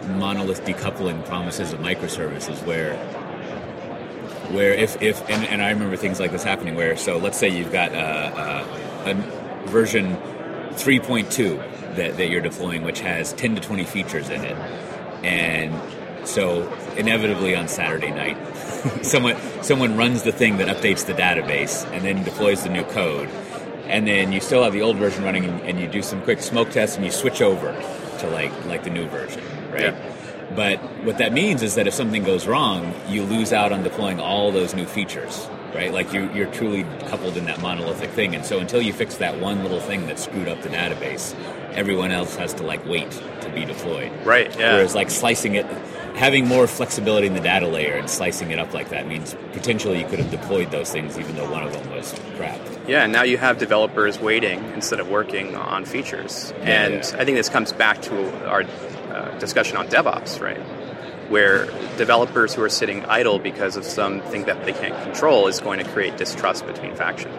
monolith 0.07 0.63
decoupling 0.65 1.25
promises 1.25 1.73
of 1.73 1.79
microservices 1.79 2.65
where 2.65 2.95
where 4.53 4.73
if, 4.73 5.01
if 5.01 5.21
and, 5.29 5.45
and 5.47 5.61
I 5.61 5.71
remember 5.71 5.97
things 5.97 6.19
like 6.19 6.31
this 6.31 6.43
happening 6.43 6.75
where 6.75 6.95
so 6.95 7.17
let's 7.17 7.37
say 7.37 7.49
you've 7.49 7.71
got 7.71 7.93
uh, 7.93 7.97
uh, 7.97 9.13
a 9.65 9.67
version 9.69 10.15
3.2 10.73 11.95
that, 11.95 12.17
that 12.17 12.29
you're 12.29 12.41
deploying 12.41 12.83
which 12.83 12.99
has 12.99 13.33
10 13.33 13.55
to 13.55 13.61
20 13.61 13.83
features 13.85 14.29
in 14.29 14.43
it. 14.43 14.57
And 15.23 16.27
so 16.27 16.71
inevitably 16.97 17.55
on 17.55 17.67
Saturday 17.67 18.11
night 18.11 18.37
someone 19.01 19.37
someone 19.63 19.97
runs 19.97 20.23
the 20.23 20.31
thing 20.31 20.57
that 20.57 20.67
updates 20.67 21.05
the 21.05 21.13
database 21.13 21.89
and 21.91 22.05
then 22.05 22.23
deploys 22.23 22.63
the 22.63 22.69
new 22.69 22.83
code. 22.83 23.29
And 23.87 24.07
then 24.07 24.31
you 24.31 24.39
still 24.39 24.63
have 24.63 24.73
the 24.73 24.81
old 24.81 24.97
version 24.97 25.23
running 25.23 25.45
and, 25.45 25.61
and 25.61 25.79
you 25.79 25.87
do 25.87 26.01
some 26.01 26.21
quick 26.21 26.41
smoke 26.41 26.71
tests 26.71 26.95
and 26.95 27.05
you 27.05 27.11
switch 27.11 27.41
over 27.41 27.73
to 28.23 28.29
like 28.29 28.51
like 28.65 28.83
the 28.83 28.89
new 28.89 29.07
version 29.07 29.43
right? 29.71 29.93
Yeah. 29.93 30.53
but 30.55 30.79
what 31.05 31.17
that 31.19 31.33
means 31.33 31.62
is 31.62 31.75
that 31.75 31.88
if 31.88 31.93
something 31.93 32.23
goes 32.23 32.47
wrong 32.47 32.93
you 33.07 33.23
lose 33.23 33.53
out 33.53 33.71
on 33.71 33.83
deploying 33.83 34.19
all 34.19 34.51
those 34.51 34.73
new 34.73 34.86
features 34.86 35.47
right? 35.73 35.91
Like 35.91 36.13
you, 36.13 36.31
you're 36.33 36.51
truly 36.51 36.83
coupled 37.07 37.36
in 37.36 37.45
that 37.45 37.62
monolithic 37.62 38.12
thing. 38.12 38.36
And 38.36 38.45
so 38.45 38.59
until 38.59 38.81
you 38.81 38.93
fix 38.93 39.17
that 39.17 39.39
one 39.39 39.63
little 39.63 39.79
thing 39.79 40.07
that 40.07 40.19
screwed 40.19 40.47
up 40.47 40.62
the 40.62 40.69
database 40.69 41.36
everyone 41.73 42.12
else 42.12 42.36
has 42.36 42.53
to 42.53 42.63
like 42.63 42.86
wait 42.86 43.09
to 43.41 43.51
be 43.53 43.65
deployed. 43.65 44.12
Right, 44.25 44.47
yeah. 44.57 44.73
whereas 44.73 44.95
like 44.95 45.09
slicing 45.09 45.55
it 45.55 45.65
having 46.15 46.47
more 46.47 46.67
flexibility 46.67 47.25
in 47.25 47.33
the 47.33 47.39
data 47.39 47.67
layer 47.67 47.95
and 47.95 48.07
slicing 48.07 48.51
it 48.51 48.59
up 48.59 48.71
like 48.73 48.89
that 48.89 49.07
means 49.07 49.36
potentially 49.51 49.99
you 49.99 50.05
could 50.07 50.19
have 50.19 50.29
deployed 50.29 50.69
those 50.69 50.91
things 50.91 51.17
even 51.17 51.36
though 51.36 51.49
one 51.49 51.63
of 51.63 51.73
them 51.73 51.89
was 51.89 52.13
crap 52.36 52.59
Yeah, 52.88 53.06
now 53.08 53.24
you 53.24 53.38
have 53.38 53.58
developers 53.58 54.19
waiting 54.19 54.63
instead 54.74 55.00
of 55.00 55.10
working 55.10 55.56
on 55.56 55.86
features. 55.86 56.54
Yeah, 56.58 56.86
and 56.86 56.93
yeah. 56.96 57.22
I 57.22 57.26
think 57.26 57.38
this 57.38 57.50
comes 57.50 57.72
back 57.72 58.02
to 58.04 58.48
our 58.48 58.63
uh, 58.63 59.38
discussion 59.39 59.78
on 59.78 59.88
DevOps, 59.88 60.41
right? 60.41 60.60
Where 61.30 61.65
developers 61.98 62.54
who 62.54 62.62
are 62.63 62.69
sitting 62.69 63.06
idle 63.06 63.39
because 63.39 63.78
of 63.78 63.86
something 63.86 64.43
that 64.46 64.65
they 64.65 64.74
can't 64.74 65.02
control 65.04 65.48
is 65.48 65.60
going 65.62 65.80
to 65.84 65.89
create 65.91 66.17
distrust 66.17 66.65
between 66.65 66.96
factions. 66.96 67.34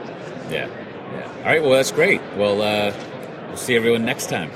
yeah 0.50 0.68
yeah 1.12 1.32
all 1.38 1.44
right 1.44 1.62
well 1.62 1.72
that's 1.72 1.90
great 1.92 2.20
well 2.36 2.60
uh, 2.62 2.92
we'll 3.48 3.56
see 3.56 3.74
everyone 3.76 4.04
next 4.04 4.28
time 4.28 4.50